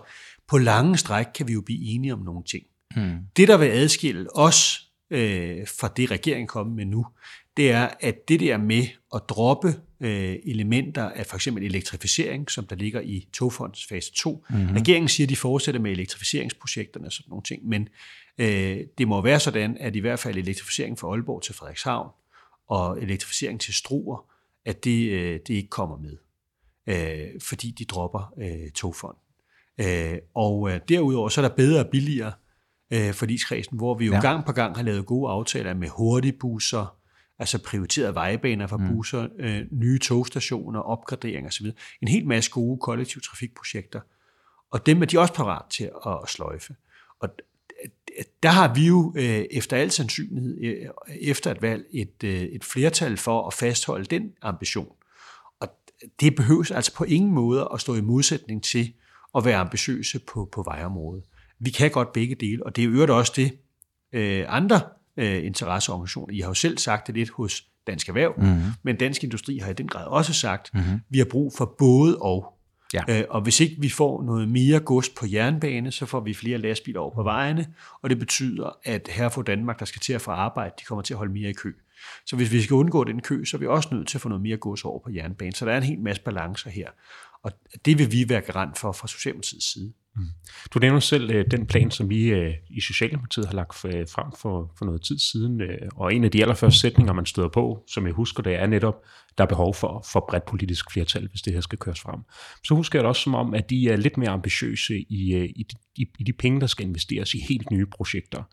på 0.47 0.57
lange 0.57 0.97
stræk 0.97 1.25
kan 1.35 1.47
vi 1.47 1.53
jo 1.53 1.61
blive 1.61 1.95
enige 1.95 2.13
om 2.13 2.19
nogle 2.19 2.43
ting. 2.43 2.65
Hmm. 2.95 3.17
Det, 3.35 3.47
der 3.47 3.57
vil 3.57 3.65
adskille 3.65 4.35
os 4.35 4.88
øh, 5.09 5.67
fra 5.79 5.93
det, 5.97 6.11
regeringen 6.11 6.47
kommer 6.47 6.73
med 6.73 6.85
nu, 6.85 7.05
det 7.57 7.71
er, 7.71 7.89
at 7.99 8.29
det 8.29 8.39
der 8.39 8.57
med 8.57 8.83
at 9.15 9.21
droppe 9.29 9.67
øh, 9.99 10.35
elementer 10.45 11.09
af 11.09 11.25
for 11.25 11.35
eksempel 11.35 11.63
elektrificering, 11.63 12.51
som 12.51 12.65
der 12.65 12.75
ligger 12.75 13.01
i 13.01 13.27
togfondens 13.33 13.85
fase 13.85 14.11
2. 14.13 14.45
Mm-hmm. 14.49 14.75
Regeringen 14.75 15.09
siger, 15.09 15.25
at 15.25 15.29
de 15.29 15.35
fortsætter 15.35 15.81
med 15.81 15.91
elektrificeringsprojekterne 15.91 17.05
og 17.07 17.11
sådan 17.11 17.29
nogle 17.29 17.43
ting, 17.43 17.67
men 17.67 17.87
øh, 18.37 18.77
det 18.97 19.07
må 19.07 19.21
være 19.21 19.39
sådan, 19.39 19.77
at 19.79 19.95
i 19.95 19.99
hvert 19.99 20.19
fald 20.19 20.37
elektrificering 20.37 20.99
fra 20.99 21.07
Aalborg 21.07 21.43
til 21.43 21.55
Frederikshavn 21.55 22.09
og 22.67 23.01
elektrificering 23.01 23.59
til 23.59 23.73
Struer, 23.73 24.25
at 24.65 24.83
det, 24.83 25.09
øh, 25.09 25.39
det 25.47 25.53
ikke 25.53 25.69
kommer 25.69 25.97
med, 25.97 26.17
øh, 26.87 27.41
fordi 27.41 27.71
de 27.71 27.85
dropper 27.85 28.33
øh, 28.37 28.71
togfonden. 28.71 29.21
Øh, 29.81 30.17
og 30.35 30.71
øh, 30.71 30.79
derudover 30.89 31.29
så 31.29 31.41
er 31.41 31.47
der 31.47 31.55
bedre 31.55 31.79
og 31.79 31.89
billigere 31.91 32.31
øh, 32.91 33.13
forligskredsen, 33.13 33.77
hvor 33.77 33.93
vi 33.93 34.05
jo 34.05 34.13
ja. 34.13 34.21
gang 34.21 34.45
på 34.45 34.51
gang 34.51 34.75
har 34.75 34.83
lavet 34.83 35.05
gode 35.05 35.31
aftaler 35.31 35.73
med 35.73 35.89
hurtigbusser, 35.89 36.95
altså 37.39 37.63
prioriterede 37.63 38.15
vejbaner 38.15 38.67
for 38.67 38.77
mm. 38.77 38.87
busser, 38.87 39.27
øh, 39.39 39.61
nye 39.71 39.99
togstationer, 39.99 40.79
opgradering 40.79 41.47
osv. 41.47 41.65
En 42.01 42.07
helt 42.07 42.27
masse 42.27 42.51
gode 42.51 42.79
kollektiv 42.79 43.21
trafikprojekter. 43.21 43.99
Og 44.71 44.85
dem 44.85 45.01
er 45.01 45.05
de 45.05 45.19
også 45.19 45.33
parat 45.33 45.65
til 45.69 45.83
at, 46.05 46.17
at 46.23 46.29
sløjfe. 46.29 46.75
Og 47.19 47.29
der 48.43 48.49
har 48.49 48.73
vi 48.73 48.87
jo 48.87 49.13
øh, 49.15 49.45
efter 49.51 49.77
al 49.77 49.91
sandsynlighed, 49.91 50.57
øh, 50.63 50.89
efter 51.21 51.51
et 51.51 51.61
valg, 51.61 51.85
et, 51.91 52.23
øh, 52.23 52.41
et 52.41 52.63
flertal 52.63 53.17
for 53.17 53.47
at 53.47 53.53
fastholde 53.53 54.05
den 54.05 54.31
ambition. 54.41 54.91
Og 55.59 55.67
det 56.19 56.35
behøves 56.35 56.71
altså 56.71 56.95
på 56.95 57.03
ingen 57.03 57.31
måde 57.31 57.69
at 57.73 57.81
stå 57.81 57.95
i 57.95 58.01
modsætning 58.01 58.63
til 58.63 58.93
at 59.35 59.45
være 59.45 59.57
ambitiøse 59.57 60.19
på, 60.19 60.49
på 60.51 60.63
vejområdet. 60.63 61.23
Vi 61.59 61.69
kan 61.69 61.91
godt 61.91 62.13
begge 62.13 62.35
dele, 62.35 62.65
og 62.65 62.75
det 62.75 62.81
er 62.81 62.85
jo 62.85 62.91
øvrigt 62.91 63.11
også 63.11 63.33
det, 63.35 63.57
øh, 64.13 64.45
andre 64.47 64.81
øh, 65.17 65.45
interesseorganisationer. 65.45 66.33
I 66.33 66.39
har 66.39 66.47
jo 66.47 66.53
selv 66.53 66.77
sagt 66.77 67.07
det 67.07 67.15
lidt 67.15 67.29
hos 67.29 67.65
Dansk 67.87 68.09
Erhverv, 68.09 68.33
mm-hmm. 68.37 68.71
men 68.83 68.95
Dansk 68.95 69.23
Industri 69.23 69.57
har 69.57 69.69
i 69.69 69.73
den 69.73 69.87
grad 69.87 70.05
også 70.05 70.33
sagt, 70.33 70.73
mm-hmm. 70.73 70.99
vi 71.09 71.17
har 71.17 71.25
brug 71.25 71.53
for 71.57 71.75
både 71.79 72.17
og. 72.17 72.53
Ja. 72.93 73.03
Øh, 73.09 73.25
og 73.29 73.41
hvis 73.41 73.59
ikke 73.59 73.75
vi 73.79 73.89
får 73.89 74.23
noget 74.23 74.49
mere 74.49 74.79
gods 74.79 75.09
på 75.09 75.25
jernbane, 75.25 75.91
så 75.91 76.05
får 76.05 76.19
vi 76.19 76.33
flere 76.33 76.57
lastbiler 76.57 76.99
over 76.99 77.15
på 77.15 77.23
vejene, 77.23 77.67
og 78.01 78.09
det 78.09 78.19
betyder, 78.19 78.77
at 78.83 79.09
her 79.11 79.29
for 79.29 79.41
Danmark, 79.41 79.79
der 79.79 79.85
skal 79.85 80.01
til 80.01 80.13
at 80.13 80.21
få 80.21 80.31
arbejde, 80.31 80.75
de 80.79 80.85
kommer 80.85 81.01
til 81.01 81.13
at 81.13 81.17
holde 81.17 81.33
mere 81.33 81.49
i 81.49 81.53
kø. 81.53 81.73
Så 82.25 82.35
hvis 82.35 82.51
vi 82.51 82.61
skal 82.61 82.73
undgå 82.73 83.03
den 83.03 83.21
kø, 83.21 83.45
så 83.45 83.57
er 83.57 83.59
vi 83.59 83.67
også 83.67 83.89
nødt 83.91 84.07
til 84.07 84.17
at 84.17 84.21
få 84.21 84.29
noget 84.29 84.41
mere 84.41 84.57
gods 84.57 84.85
over 84.85 84.99
på 84.99 85.09
jernbanen. 85.09 85.53
Så 85.53 85.65
der 85.65 85.71
er 85.71 85.77
en 85.77 85.83
hel 85.83 85.99
masse 85.99 86.21
balancer 86.21 86.69
her. 86.69 86.89
Og 87.43 87.51
det 87.85 87.97
vil 87.97 88.11
vi 88.11 88.29
være 88.29 88.41
garant 88.41 88.77
for 88.77 88.91
fra 88.91 89.07
Socialdemokratiets 89.07 89.73
side. 89.73 89.93
Mm. 90.15 90.23
Du 90.73 90.79
nævner 90.79 90.99
selv 90.99 91.31
øh, 91.31 91.45
den 91.51 91.65
plan, 91.65 91.91
som 91.91 92.09
vi 92.09 92.23
øh, 92.23 92.53
i 92.69 92.81
Socialdemokratiet 92.81 93.45
har 93.45 93.53
lagt 93.53 93.85
øh, 93.85 94.07
frem 94.07 94.25
for, 94.37 94.73
for 94.77 94.85
noget 94.85 95.01
tid 95.01 95.19
siden, 95.19 95.61
øh, 95.61 95.89
og 95.95 96.13
en 96.13 96.23
af 96.23 96.31
de 96.31 96.41
allerførste 96.41 96.79
sætninger, 96.79 97.13
man 97.13 97.25
støder 97.25 97.49
på, 97.49 97.83
som 97.87 98.05
jeg 98.05 98.13
husker 98.13 98.43
det, 98.43 98.55
er 98.55 98.67
netop, 98.67 99.03
der 99.37 99.43
er 99.43 99.47
behov 99.47 99.73
for, 99.75 100.05
for 100.11 100.25
bredt 100.29 100.45
politisk 100.45 100.91
flertal, 100.91 101.27
hvis 101.27 101.41
det 101.41 101.53
her 101.53 101.61
skal 101.61 101.77
køres 101.77 101.99
frem. 101.99 102.19
Så 102.63 102.75
husker 102.75 102.99
jeg 102.99 103.03
det 103.03 103.09
også 103.09 103.21
som 103.21 103.35
om, 103.35 103.53
at 103.53 103.69
de 103.69 103.89
er 103.89 103.95
lidt 103.95 104.17
mere 104.17 104.29
ambitiøse 104.29 104.99
i, 105.09 105.33
øh, 105.33 105.45
i, 105.45 105.67
i, 105.95 106.05
i 106.19 106.23
de 106.23 106.33
penge, 106.33 106.61
der 106.61 106.67
skal 106.67 106.85
investeres 106.85 107.33
i 107.33 107.39
helt 107.49 107.71
nye 107.71 107.85
projekter. 107.85 108.43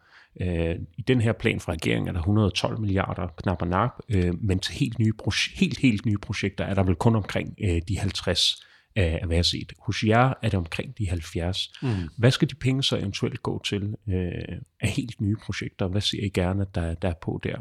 Øh, 0.41 0.77
I 0.99 1.03
den 1.03 1.21
her 1.21 1.33
plan 1.33 1.61
fra 1.61 1.73
regeringen 1.73 2.09
er 2.09 2.13
der 2.13 2.21
112 2.21 2.81
milliarder 2.81 3.29
knap 3.43 3.63
og 3.63 3.69
nap, 3.69 3.91
øh, 4.09 4.45
men 4.45 4.59
til 4.59 4.75
helt, 4.75 4.99
nye 4.99 5.13
helt, 5.55 5.79
helt 5.79 6.07
nye 6.07 6.19
projekter 6.19 6.65
er 6.65 6.75
der 6.75 6.83
vel 6.83 6.95
kun 6.95 7.17
omkring 7.17 7.55
øh, 7.61 7.81
de 7.89 7.99
50 7.99 8.67
af, 8.97 9.21
hvad 9.27 9.37
jeg 9.37 9.39
har 9.39 9.43
set. 9.43 9.73
Hos 9.79 10.05
jer 10.05 10.35
er 10.43 10.49
det 10.49 10.55
omkring 10.55 10.99
de 10.99 11.09
70. 11.09 11.73
Mm. 11.83 11.89
Hvad 12.19 12.31
skal 12.31 12.51
de 12.51 12.55
penge 12.55 12.83
så 12.83 12.97
eventuelt 12.97 13.43
gå 13.43 13.63
til 13.65 13.97
øh, 14.09 14.59
af 14.81 14.89
helt 14.89 15.21
nye 15.21 15.37
projekter? 15.37 15.89
Hvad 15.89 16.01
ser 16.01 16.25
I 16.25 16.29
gerne, 16.29 16.67
der, 16.75 16.95
der 16.95 17.09
er 17.09 17.15
på 17.23 17.41
der? 17.43 17.61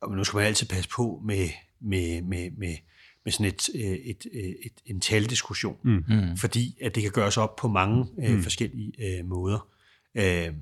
Og 0.00 0.16
nu 0.16 0.24
skal 0.24 0.36
man 0.36 0.46
altid 0.46 0.66
passe 0.66 0.90
på 0.90 1.22
med, 1.24 1.48
med, 1.80 2.22
med, 2.22 2.50
med, 2.50 2.76
med 3.24 3.32
sådan 3.32 3.46
et, 3.46 3.68
øh, 3.74 3.80
et, 3.80 4.08
et, 4.08 4.26
øh, 4.32 4.40
et, 4.40 4.72
en 4.86 5.00
taldiskussion, 5.00 5.78
mm. 5.82 6.04
mm. 6.08 6.36
fordi 6.36 6.78
at 6.82 6.94
det 6.94 7.02
kan 7.02 7.12
gøres 7.12 7.36
op 7.36 7.56
på 7.56 7.68
mange 7.68 8.06
øh, 8.22 8.34
mm. 8.34 8.42
forskellige 8.42 8.92
øh, 8.98 9.24
måder. 9.24 9.68
Øh, 10.14 10.52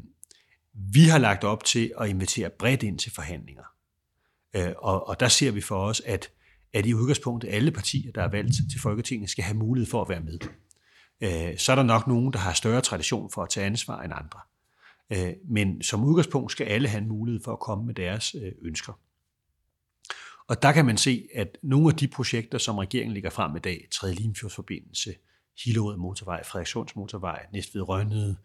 vi 0.72 1.00
har 1.00 1.18
lagt 1.18 1.44
op 1.44 1.64
til 1.64 1.92
at 2.00 2.08
invitere 2.08 2.50
bredt 2.50 2.82
ind 2.82 2.98
til 2.98 3.12
forhandlinger. 3.12 3.64
Øh, 4.56 4.72
og, 4.78 5.08
og 5.08 5.20
der 5.20 5.28
ser 5.28 5.50
vi 5.50 5.60
for 5.60 5.86
os, 5.86 6.02
at, 6.06 6.30
at 6.76 6.86
i 6.86 6.94
udgangspunktet 6.94 7.48
alle 7.52 7.70
partier, 7.70 8.12
der 8.12 8.22
er 8.22 8.28
valgt 8.28 8.54
til 8.70 8.80
Folketinget, 8.80 9.30
skal 9.30 9.44
have 9.44 9.56
mulighed 9.56 9.90
for 9.90 10.02
at 10.02 10.08
være 10.08 10.20
med. 10.20 10.38
Øh, 11.20 11.58
så 11.58 11.72
er 11.72 11.76
der 11.76 11.82
nok 11.82 12.06
nogen, 12.06 12.32
der 12.32 12.38
har 12.38 12.52
større 12.52 12.80
tradition 12.80 13.30
for 13.30 13.42
at 13.42 13.48
tage 13.48 13.66
ansvar 13.66 14.02
end 14.02 14.12
andre. 14.16 14.40
Øh, 15.12 15.34
men 15.48 15.82
som 15.82 16.04
udgangspunkt 16.04 16.52
skal 16.52 16.66
alle 16.66 16.88
have 16.88 17.02
en 17.02 17.08
mulighed 17.08 17.42
for 17.44 17.52
at 17.52 17.58
komme 17.58 17.86
med 17.86 17.94
deres 17.94 18.34
øh, 18.34 18.52
ønsker. 18.62 18.92
Og 20.48 20.62
der 20.62 20.72
kan 20.72 20.86
man 20.86 20.96
se, 20.96 21.28
at 21.34 21.58
nogle 21.62 21.88
af 21.88 21.94
de 21.94 22.08
projekter, 22.08 22.58
som 22.58 22.78
regeringen 22.78 23.14
ligger 23.14 23.30
frem 23.30 23.56
i 23.56 23.58
dag, 23.58 23.88
3. 23.92 24.12
Limfjordsforbindelse, 24.12 25.14
Hillerød 25.64 25.96
Motorvej, 25.96 26.44
Frederikssunds 26.44 26.96
Motorvej, 26.96 27.46
Næstved 27.52 27.88
Rønnede, 27.88 28.36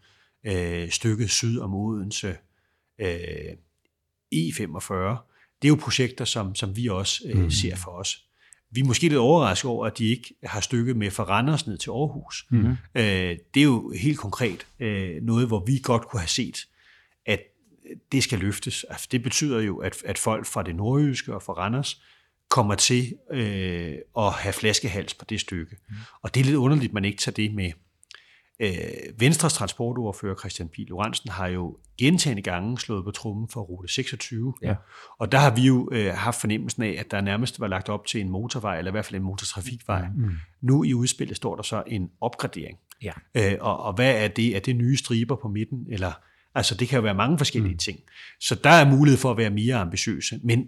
øh, 0.44 0.90
stykket 0.90 1.30
syd 1.30 1.58
om 1.58 1.74
Odense, 1.74 2.36
øh, 2.98 3.52
E45, 4.34 5.16
det 5.62 5.68
er 5.68 5.70
jo 5.70 5.78
projekter, 5.80 6.24
som, 6.24 6.54
som 6.54 6.76
vi 6.76 6.88
også 6.88 7.22
øh, 7.26 7.38
mm. 7.38 7.50
ser 7.50 7.76
for 7.76 7.90
os. 7.90 8.24
Vi 8.70 8.80
er 8.80 8.84
måske 8.84 9.02
lidt 9.02 9.18
overrasket 9.18 9.70
over, 9.70 9.86
at 9.86 9.98
de 9.98 10.08
ikke 10.08 10.34
har 10.44 10.60
stykket 10.60 10.96
med 10.96 11.10
fra 11.10 11.24
Randers 11.24 11.66
ned 11.66 11.78
til 11.78 11.90
Aarhus. 11.90 12.46
Mm. 12.50 12.70
Øh, 12.94 13.36
det 13.54 13.60
er 13.60 13.64
jo 13.64 13.92
helt 14.00 14.18
konkret 14.18 14.66
øh, 14.80 15.22
noget, 15.22 15.46
hvor 15.46 15.64
vi 15.66 15.80
godt 15.82 16.08
kunne 16.08 16.20
have 16.20 16.28
set, 16.28 16.66
at 17.26 17.40
det 18.12 18.22
skal 18.22 18.38
løftes. 18.38 18.84
Altså, 18.84 19.08
det 19.12 19.22
betyder 19.22 19.60
jo, 19.60 19.78
at, 19.78 20.02
at 20.04 20.18
folk 20.18 20.46
fra 20.46 20.62
det 20.62 20.76
nordjyske 20.76 21.34
og 21.34 21.42
fra 21.42 21.52
Randers 21.52 22.02
kommer 22.48 22.74
til 22.74 23.14
øh, 23.30 23.94
at 24.18 24.32
have 24.32 24.52
flaskehals 24.52 25.14
på 25.14 25.24
det 25.24 25.40
stykke. 25.40 25.76
Mm. 25.88 25.96
Og 26.22 26.34
det 26.34 26.40
er 26.40 26.44
lidt 26.44 26.56
underligt, 26.56 26.90
at 26.90 26.94
man 26.94 27.04
ikke 27.04 27.18
tager 27.18 27.34
det 27.34 27.54
med. 27.54 27.72
Øh, 28.62 28.70
Venstres 29.18 29.52
transportordfører 29.52 30.34
Christian 30.34 30.68
Pihl 30.68 30.88
Lorentzen 30.88 31.30
har 31.30 31.46
jo 31.46 31.76
gentagende 31.98 32.42
gange 32.42 32.78
slået 32.78 33.04
på 33.04 33.10
trummen 33.10 33.48
for 33.48 33.60
rute 33.60 33.92
26. 33.92 34.54
Ja. 34.62 34.74
Og 35.18 35.32
der 35.32 35.38
har 35.38 35.54
vi 35.54 35.60
jo 35.62 35.88
øh, 35.92 36.14
haft 36.14 36.40
fornemmelsen 36.40 36.82
af, 36.82 36.96
at 36.98 37.10
der 37.10 37.20
nærmest 37.20 37.60
var 37.60 37.66
lagt 37.66 37.88
op 37.88 38.06
til 38.06 38.20
en 38.20 38.28
motorvej, 38.28 38.78
eller 38.78 38.90
i 38.90 38.92
hvert 38.92 39.04
fald 39.04 39.16
en 39.16 39.22
motortrafikvej. 39.22 40.08
Mm. 40.16 40.30
Nu 40.60 40.84
i 40.84 40.94
udspillet 40.94 41.36
står 41.36 41.56
der 41.56 41.62
så 41.62 41.82
en 41.86 42.10
opgradering. 42.20 42.78
Ja. 43.02 43.12
Øh, 43.34 43.56
og, 43.60 43.80
og 43.80 43.94
hvad 43.94 44.24
er 44.24 44.28
det? 44.28 44.56
Er 44.56 44.60
det 44.60 44.76
nye 44.76 44.96
striber 44.96 45.36
på 45.36 45.48
midten? 45.48 45.86
Eller, 45.90 46.12
altså 46.54 46.74
det 46.74 46.88
kan 46.88 46.96
jo 46.96 47.02
være 47.02 47.14
mange 47.14 47.38
forskellige 47.38 47.72
mm. 47.72 47.78
ting. 47.78 47.98
Så 48.40 48.54
der 48.54 48.70
er 48.70 48.90
mulighed 48.90 49.18
for 49.18 49.30
at 49.30 49.36
være 49.36 49.50
mere 49.50 49.76
ambitiøse. 49.76 50.40
Men 50.42 50.66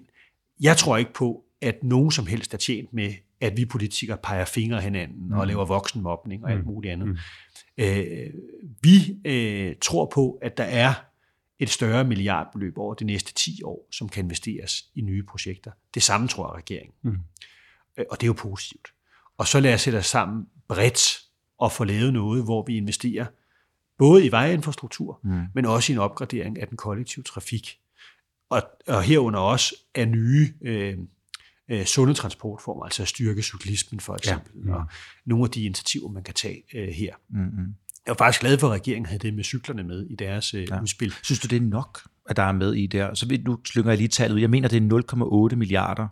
jeg 0.60 0.76
tror 0.76 0.96
ikke 0.96 1.12
på, 1.12 1.44
at 1.62 1.74
nogen 1.82 2.10
som 2.10 2.26
helst 2.26 2.54
er 2.54 2.58
tjent 2.58 2.92
med, 2.92 3.12
at 3.44 3.56
vi 3.56 3.64
politikere 3.64 4.18
peger 4.22 4.44
fingre 4.44 4.80
hinanden 4.80 5.26
mm. 5.28 5.32
og 5.32 5.46
laver 5.46 5.64
voksenmobning 5.64 6.44
og 6.44 6.50
alt 6.50 6.60
mm. 6.60 6.66
muligt 6.66 6.92
andet. 6.92 7.08
Mm. 7.08 7.16
Øh, 7.78 8.30
vi 8.82 9.18
øh, 9.24 9.74
tror 9.80 10.10
på, 10.14 10.38
at 10.42 10.56
der 10.56 10.64
er 10.64 10.94
et 11.58 11.70
større 11.70 12.04
milliardbeløb 12.04 12.78
over 12.78 12.94
de 12.94 13.04
næste 13.04 13.34
10 13.34 13.62
år, 13.62 13.88
som 13.92 14.08
kan 14.08 14.24
investeres 14.24 14.84
i 14.94 15.00
nye 15.00 15.22
projekter. 15.22 15.70
Det 15.94 16.02
samme 16.02 16.28
tror 16.28 16.52
jeg 16.52 16.62
regeringen. 16.62 16.94
Mm. 17.02 17.18
Øh, 17.98 18.04
og 18.10 18.20
det 18.20 18.22
er 18.22 18.26
jo 18.26 18.32
positivt. 18.32 18.88
Og 19.38 19.46
så 19.46 19.60
lad 19.60 19.74
os 19.74 19.80
sætte 19.80 19.96
os 19.96 20.06
sammen 20.06 20.46
bredt 20.68 21.20
og 21.58 21.72
få 21.72 21.84
lavet 21.84 22.12
noget, 22.12 22.44
hvor 22.44 22.64
vi 22.66 22.76
investerer 22.76 23.26
både 23.98 24.26
i 24.26 24.30
vejinfrastruktur, 24.30 25.20
mm. 25.22 25.42
men 25.54 25.64
også 25.64 25.92
i 25.92 25.94
en 25.94 26.00
opgradering 26.00 26.60
af 26.60 26.68
den 26.68 26.76
kollektive 26.76 27.22
trafik. 27.22 27.78
Og, 28.50 28.62
og 28.86 29.02
herunder 29.02 29.40
også 29.40 29.74
af 29.94 30.08
nye 30.08 30.54
øh, 30.62 30.98
øh, 31.68 31.84
sunde 31.84 32.14
transportformer, 32.14 32.84
altså 32.84 33.02
at 33.02 33.08
styrke 33.08 33.42
cyklismen 33.42 34.00
for 34.00 34.14
eksempel, 34.14 34.52
ja. 34.54 34.64
Mm. 34.64 34.72
og 34.72 34.84
nogle 35.26 35.44
af 35.44 35.50
de 35.50 35.64
initiativer, 35.64 36.10
man 36.10 36.22
kan 36.22 36.34
tage 36.34 36.62
øh, 36.74 36.88
her. 36.88 37.14
Mm-hmm. 37.30 37.74
Jeg 38.06 38.10
var 38.10 38.24
faktisk 38.24 38.40
glad 38.40 38.58
for, 38.58 38.66
at 38.66 38.72
regeringen 38.72 39.06
havde 39.06 39.18
det 39.18 39.34
med 39.34 39.44
cyklerne 39.44 39.82
med 39.82 40.06
i 40.06 40.14
deres 40.14 40.54
øh, 40.54 40.66
ja. 40.70 40.82
udspil. 40.82 41.12
Synes 41.22 41.40
du, 41.40 41.48
det 41.48 41.56
er 41.56 41.60
nok, 41.60 42.00
at 42.28 42.36
der 42.36 42.42
er 42.42 42.52
med 42.52 42.74
i 42.74 42.86
der? 42.86 43.14
Så 43.14 43.38
nu 43.44 43.58
slynger 43.64 43.90
jeg 43.90 43.98
lige 43.98 44.08
tallet 44.08 44.34
ud. 44.34 44.40
Jeg 44.40 44.50
mener, 44.50 44.68
det 44.68 44.92
er 44.92 45.48
0,8 45.50 45.56
milliarder, 45.56 46.08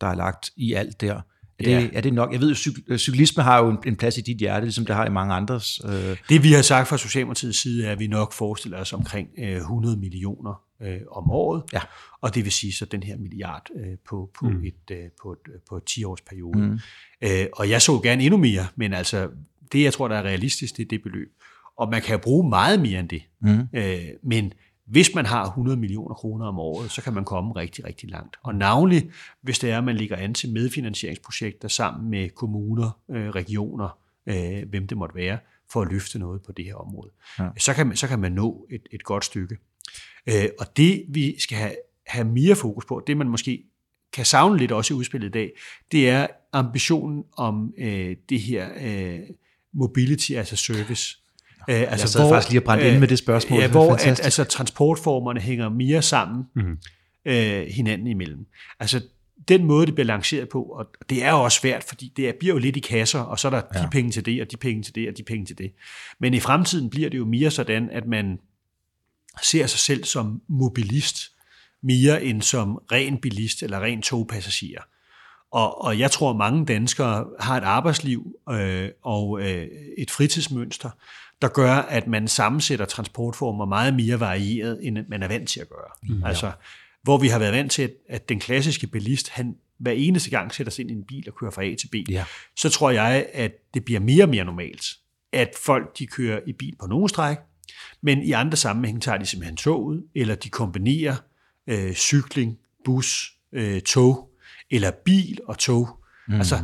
der 0.00 0.06
er 0.06 0.14
lagt 0.14 0.50
i 0.56 0.72
alt 0.72 1.00
der. 1.00 1.20
Er 1.60 1.64
det, 1.64 1.70
ja. 1.70 1.88
er 1.92 2.00
det 2.00 2.14
nok? 2.14 2.32
Jeg 2.32 2.40
ved, 2.40 2.50
at 2.90 3.00
cyklisme 3.00 3.42
har 3.42 3.58
jo 3.58 3.70
en, 3.70 3.78
en 3.86 3.96
plads 3.96 4.18
i 4.18 4.20
dit 4.20 4.36
hjerte, 4.36 4.66
ligesom 4.66 4.86
det 4.86 4.96
har 4.96 5.06
i 5.06 5.10
mange 5.10 5.34
andres. 5.34 5.80
Øh. 5.84 6.16
Det 6.28 6.42
vi 6.42 6.52
har 6.52 6.62
sagt 6.62 6.88
fra 6.88 6.98
Socialdemokratiets 6.98 7.58
side, 7.58 7.86
er, 7.86 7.92
at 7.92 7.98
vi 7.98 8.06
nok 8.06 8.32
forestiller 8.32 8.78
os 8.78 8.92
omkring 8.92 9.28
øh, 9.38 9.56
100 9.56 9.96
millioner 9.96 10.62
øh, 10.82 11.00
om 11.10 11.30
året. 11.30 11.62
Ja. 11.72 11.80
Og 12.20 12.34
det 12.34 12.44
vil 12.44 12.52
sige 12.52 12.72
så 12.72 12.84
den 12.84 13.02
her 13.02 13.16
milliard 13.16 13.66
øh, 13.76 13.96
på, 14.08 14.30
på, 14.38 14.48
mm. 14.48 14.64
et, 14.64 14.90
øh, 14.90 15.08
på, 15.22 15.32
et, 15.32 15.38
på 15.68 15.76
et 15.76 15.82
10-års 15.90 16.20
periode. 16.20 16.58
Mm. 16.58 16.78
Øh, 17.22 17.46
og 17.52 17.70
jeg 17.70 17.82
så 17.82 18.00
gerne 18.00 18.22
endnu 18.22 18.36
mere, 18.36 18.66
men 18.76 18.92
altså 18.92 19.28
det, 19.72 19.82
jeg 19.82 19.92
tror, 19.92 20.08
der 20.08 20.16
er 20.16 20.22
realistisk, 20.22 20.76
det 20.76 20.84
er 20.84 20.88
det 20.88 21.02
beløb. 21.02 21.28
Og 21.76 21.90
man 21.90 22.02
kan 22.02 22.20
bruge 22.20 22.48
meget 22.48 22.80
mere 22.80 23.00
end 23.00 23.08
det. 23.08 23.22
Mm. 23.42 23.60
Øh, 23.74 23.98
men 24.22 24.52
hvis 24.90 25.14
man 25.14 25.26
har 25.26 25.44
100 25.44 25.76
millioner 25.76 26.14
kroner 26.14 26.46
om 26.46 26.58
året, 26.58 26.90
så 26.90 27.02
kan 27.02 27.14
man 27.14 27.24
komme 27.24 27.52
rigtig, 27.52 27.84
rigtig 27.84 28.10
langt. 28.10 28.36
Og 28.42 28.54
navnlig, 28.54 29.10
hvis 29.42 29.58
det 29.58 29.70
er, 29.70 29.78
at 29.78 29.84
man 29.84 29.96
ligger 29.96 30.16
an 30.16 30.34
til 30.34 30.52
medfinansieringsprojekter 30.52 31.68
sammen 31.68 32.10
med 32.10 32.28
kommuner, 32.28 33.00
øh, 33.10 33.28
regioner, 33.28 33.98
øh, 34.26 34.68
hvem 34.68 34.86
det 34.86 34.98
måtte 34.98 35.14
være, 35.14 35.38
for 35.72 35.82
at 35.82 35.88
løfte 35.92 36.18
noget 36.18 36.42
på 36.42 36.52
det 36.52 36.64
her 36.64 36.74
område. 36.74 37.10
Ja. 37.38 37.48
Så, 37.58 37.74
kan 37.74 37.86
man, 37.86 37.96
så 37.96 38.08
kan 38.08 38.18
man 38.18 38.32
nå 38.32 38.66
et, 38.70 38.82
et 38.92 39.04
godt 39.04 39.24
stykke. 39.24 39.56
Øh, 40.26 40.48
og 40.58 40.76
det, 40.76 41.04
vi 41.08 41.40
skal 41.40 41.58
have, 41.58 41.74
have 42.06 42.28
mere 42.28 42.56
fokus 42.56 42.84
på, 42.84 43.02
det 43.06 43.16
man 43.16 43.28
måske 43.28 43.64
kan 44.12 44.24
savne 44.24 44.58
lidt 44.58 44.72
også 44.72 44.94
i 44.94 44.96
udspillet 44.96 45.28
i 45.28 45.30
dag, 45.30 45.52
det 45.92 46.08
er 46.08 46.26
ambitionen 46.52 47.24
om 47.36 47.74
øh, 47.78 48.16
det 48.28 48.40
her 48.40 48.68
øh, 48.80 49.20
mobility 49.72 50.32
as 50.32 50.52
a 50.52 50.56
service. 50.56 51.16
Øh, 51.68 51.80
altså, 51.80 51.90
jeg 51.90 52.08
sad 52.08 52.20
hvor, 52.20 52.30
faktisk 52.30 52.50
lige 52.50 52.60
at 52.60 52.64
brænde 52.64 52.84
øh, 52.84 52.92
ind 52.92 53.00
med 53.00 53.08
det 53.08 53.18
spørgsmål. 53.18 53.60
Ja, 53.60 53.68
hvor 53.68 53.94
at, 53.94 54.06
altså, 54.06 54.44
transportformerne 54.44 55.40
hænger 55.40 55.68
mere 55.68 56.02
sammen 56.02 56.44
mm. 56.56 56.78
øh, 57.24 57.66
hinanden 57.66 58.06
imellem. 58.06 58.46
Altså 58.80 59.00
den 59.48 59.64
måde, 59.64 59.86
det 59.86 59.94
bliver 59.94 60.06
lanceret 60.06 60.48
på, 60.48 60.62
og 60.62 60.86
det 61.10 61.24
er 61.24 61.30
jo 61.30 61.42
også 61.42 61.60
svært, 61.60 61.84
fordi 61.84 62.12
det 62.16 62.34
bliver 62.34 62.54
jo 62.54 62.58
lidt 62.58 62.76
i 62.76 62.80
kasser, 62.80 63.20
og 63.20 63.38
så 63.38 63.48
er 63.48 63.50
der 63.50 63.62
ja. 63.74 63.82
de 63.82 63.88
penge 63.92 64.10
til 64.10 64.26
det, 64.26 64.42
og 64.42 64.50
de 64.50 64.56
penge 64.56 64.82
til 64.82 64.94
det, 64.94 65.08
og 65.08 65.16
de 65.16 65.22
penge 65.22 65.46
til 65.46 65.58
det. 65.58 65.72
Men 66.18 66.34
i 66.34 66.40
fremtiden 66.40 66.90
bliver 66.90 67.10
det 67.10 67.18
jo 67.18 67.24
mere 67.24 67.50
sådan, 67.50 67.90
at 67.90 68.06
man 68.06 68.38
ser 69.42 69.66
sig 69.66 69.80
selv 69.80 70.04
som 70.04 70.42
mobilist, 70.48 71.32
mere 71.82 72.24
end 72.24 72.42
som 72.42 72.78
ren 72.92 73.18
bilist 73.18 73.62
eller 73.62 73.80
ren 73.80 74.02
togpassager. 74.02 74.82
Og, 75.52 75.84
og 75.84 75.98
jeg 75.98 76.10
tror, 76.10 76.30
at 76.30 76.36
mange 76.36 76.66
danskere 76.66 77.26
har 77.40 77.56
et 77.56 77.64
arbejdsliv 77.64 78.36
øh, 78.50 78.88
og 79.02 79.40
øh, 79.40 79.66
et 79.98 80.10
fritidsmønster, 80.10 80.90
der 81.42 81.48
gør, 81.48 81.72
at 81.72 82.06
man 82.06 82.28
sammensætter 82.28 82.84
transportformer 82.84 83.64
meget 83.64 83.94
mere 83.94 84.20
varieret, 84.20 84.78
end 84.82 84.98
man 85.08 85.22
er 85.22 85.28
vant 85.28 85.48
til 85.48 85.60
at 85.60 85.68
gøre. 85.68 85.90
Mm, 86.02 86.20
ja. 86.20 86.28
Altså, 86.28 86.52
hvor 87.02 87.18
vi 87.18 87.28
har 87.28 87.38
været 87.38 87.52
vant 87.52 87.72
til, 87.72 87.92
at 88.08 88.28
den 88.28 88.40
klassiske 88.40 88.86
bilist, 88.86 89.28
han 89.28 89.56
hver 89.78 89.92
eneste 89.92 90.30
gang 90.30 90.54
sætter 90.54 90.70
sig 90.70 90.82
ind 90.82 90.90
i 90.90 90.94
en 90.94 91.04
bil 91.04 91.24
og 91.28 91.34
kører 91.34 91.50
fra 91.50 91.64
A 91.64 91.74
til 91.74 91.88
B, 91.88 91.94
ja. 92.10 92.24
så 92.56 92.70
tror 92.70 92.90
jeg, 92.90 93.26
at 93.32 93.52
det 93.74 93.84
bliver 93.84 94.00
mere 94.00 94.24
og 94.24 94.28
mere 94.28 94.44
normalt, 94.44 94.86
at 95.32 95.54
folk 95.64 95.98
de 95.98 96.06
kører 96.06 96.40
i 96.46 96.52
bil 96.52 96.76
på 96.80 96.86
nogle 96.86 97.08
stræk, 97.08 97.36
men 98.02 98.22
i 98.22 98.32
andre 98.32 98.56
sammenhæng 98.56 99.02
tager 99.02 99.18
de 99.18 99.26
simpelthen 99.26 99.56
toget, 99.56 100.04
eller 100.14 100.34
de 100.34 100.48
kombinerer 100.48 101.16
øh, 101.66 101.94
cykling, 101.94 102.58
bus, 102.84 103.32
øh, 103.52 103.80
tog, 103.80 104.30
eller 104.70 104.90
bil 104.90 105.38
og 105.46 105.58
tog. 105.58 105.88
Mm. 106.28 106.34
Altså 106.34 106.60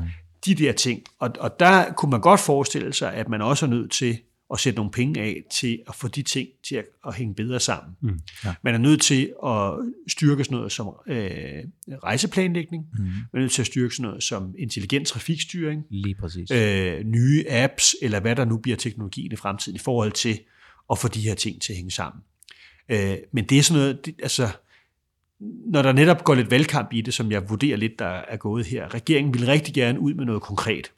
de 0.47 0.55
der 0.55 0.73
ting. 0.73 1.03
Og, 1.19 1.31
og 1.41 1.61
der 1.61 1.93
kunne 1.93 2.11
man 2.11 2.21
godt 2.21 2.41
forestille 2.41 2.93
sig, 2.93 3.15
at 3.15 3.29
man 3.29 3.43
også 3.43 3.67
er 3.67 3.71
nødt 3.71 3.93
til 3.93 4.19
at 4.53 4.61
sætte 4.61 4.77
nogle 4.77 4.91
penge 4.91 5.21
af 5.21 5.43
til 5.51 5.83
at 5.89 5.95
få 5.95 6.09
de 6.09 6.23
ting 6.23 6.49
til 6.69 6.77
at, 6.77 6.85
at 7.07 7.15
hænge 7.15 7.35
bedre 7.35 7.61
sammen. 7.61 7.97
Mm, 8.01 8.21
ja. 8.45 8.55
Man 8.63 8.75
er 8.75 8.79
nødt 8.79 9.03
til 9.03 9.33
at 9.47 9.73
styrke 10.09 10.45
sådan 10.45 10.57
noget 10.57 10.73
som 10.73 10.87
øh, 11.07 11.65
rejseplanlægning, 12.05 12.87
mm. 12.99 13.05
man 13.05 13.15
er 13.35 13.39
nødt 13.39 13.53
til 13.53 13.63
at 13.63 13.67
styrke 13.67 13.95
sådan 13.95 14.09
noget 14.09 14.23
som 14.23 14.55
intelligent 14.59 15.07
trafikstyring, 15.09 15.85
Lige 15.91 16.15
præcis. 16.15 16.51
Øh, 16.51 17.05
nye 17.05 17.45
apps, 17.49 17.97
eller 18.03 18.21
hvad 18.21 18.37
der 18.37 18.45
nu 18.45 18.59
bliver 18.59 18.77
teknologien 18.77 19.33
i 19.33 19.37
fremtiden 19.37 19.77
i 19.77 19.79
forhold 19.79 20.13
til 20.13 20.41
at 20.91 20.99
få 20.99 21.09
de 21.09 21.21
her 21.21 21.35
ting 21.35 21.63
til 21.63 21.73
at 21.73 21.77
hænge 21.77 21.91
sammen. 21.91 22.23
Øh, 22.89 23.17
men 23.33 23.45
det 23.45 23.59
er 23.59 23.63
sådan 23.63 23.81
noget, 23.81 24.07
det, 24.07 24.15
altså, 24.23 24.49
når 25.41 25.83
der 25.83 25.93
netop 25.93 26.25
går 26.25 26.35
lidt 26.35 26.51
valgkamp 26.51 26.93
i 26.93 27.01
det, 27.01 27.15
som 27.15 27.33
jeg 27.33 27.51
vurderer 27.51 27.77
lidt, 27.77 27.99
der 27.99 28.07
er 28.07 28.37
gået 28.37 28.67
her, 28.67 28.95
regeringen 28.95 29.35
vil 29.35 29.47
rigtig 29.47 29.75
gerne 29.75 30.01
ud 30.01 30.15
med 30.15 30.25
noget 30.25 30.43
konkret, 30.43 30.93